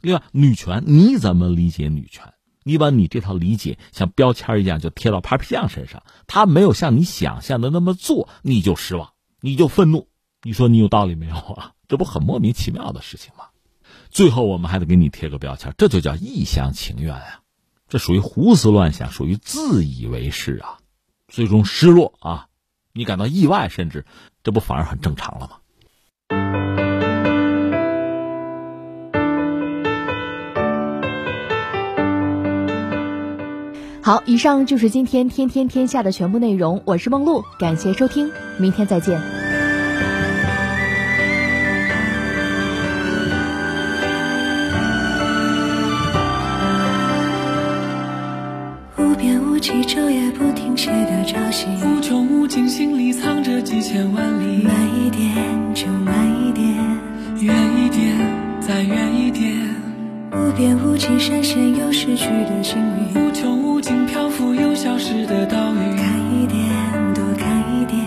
[0.00, 2.34] 另外，女权你怎么理解女权？
[2.64, 9.12] 你把你这套理解像标签一样就贴到 Papi 酱身上，他没有像你想象的那么做，你就失望，
[9.46, 10.08] 你就愤怒。
[10.42, 11.74] 你说你有道理没有啊？
[11.86, 13.44] 这不很莫名其妙的事情吗？
[14.10, 17.42] 最后我们还得给你贴个标签，这就叫一厢情愿啊，
[17.88, 20.78] 这属于胡思乱想，属于自以为是啊。
[21.28, 22.48] 最终失落啊，
[22.92, 24.04] 你感到意外，甚至
[24.42, 26.75] 这不反而很正常了吗？
[34.06, 36.80] 好，以上就是今天天天天下的全部内容。
[36.84, 39.20] 我是梦露，感谢收听，明天再见。
[49.88, 54.62] 昼夜不停歇的朝夕，无穷无尽，心里藏着几千万里。
[54.62, 56.14] 慢一点，就慢
[56.46, 56.76] 一点，
[57.40, 57.86] 愿意。
[60.36, 65.96] 无边无际闪现又失去的幸运，无穷无尽漂浮又消失的岛屿。
[65.96, 66.60] 看一点，
[67.14, 67.98] 多看一点，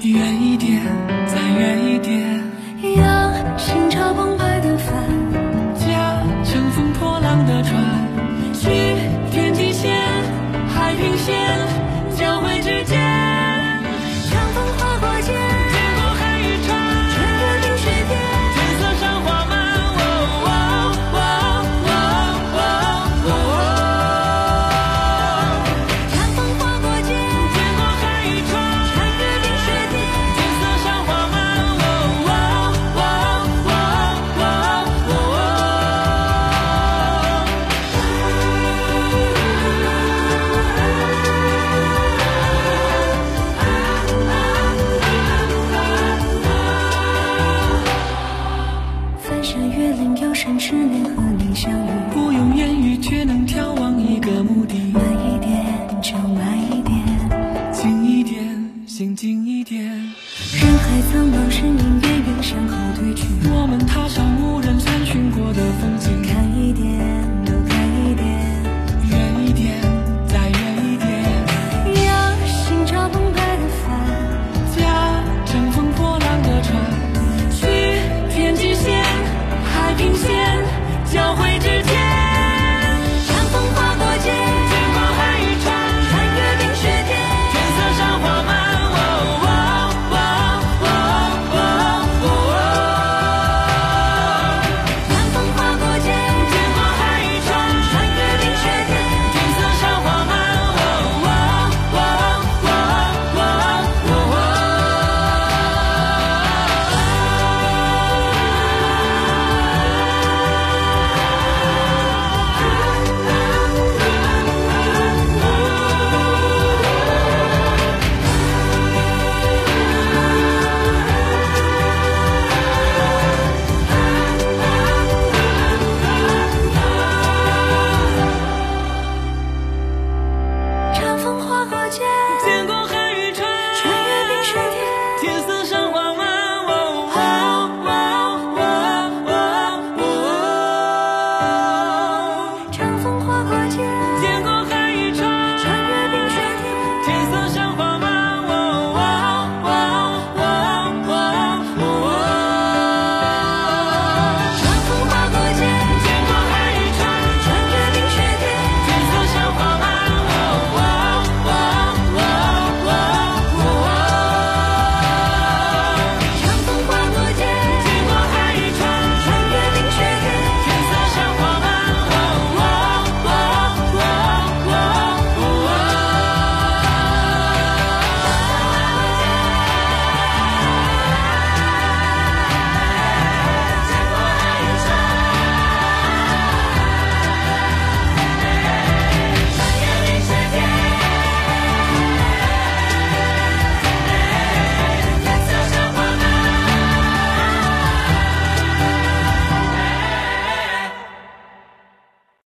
[0.00, 0.80] 远一点，
[1.26, 2.42] 再远一点，
[2.96, 4.57] 让心潮澎湃。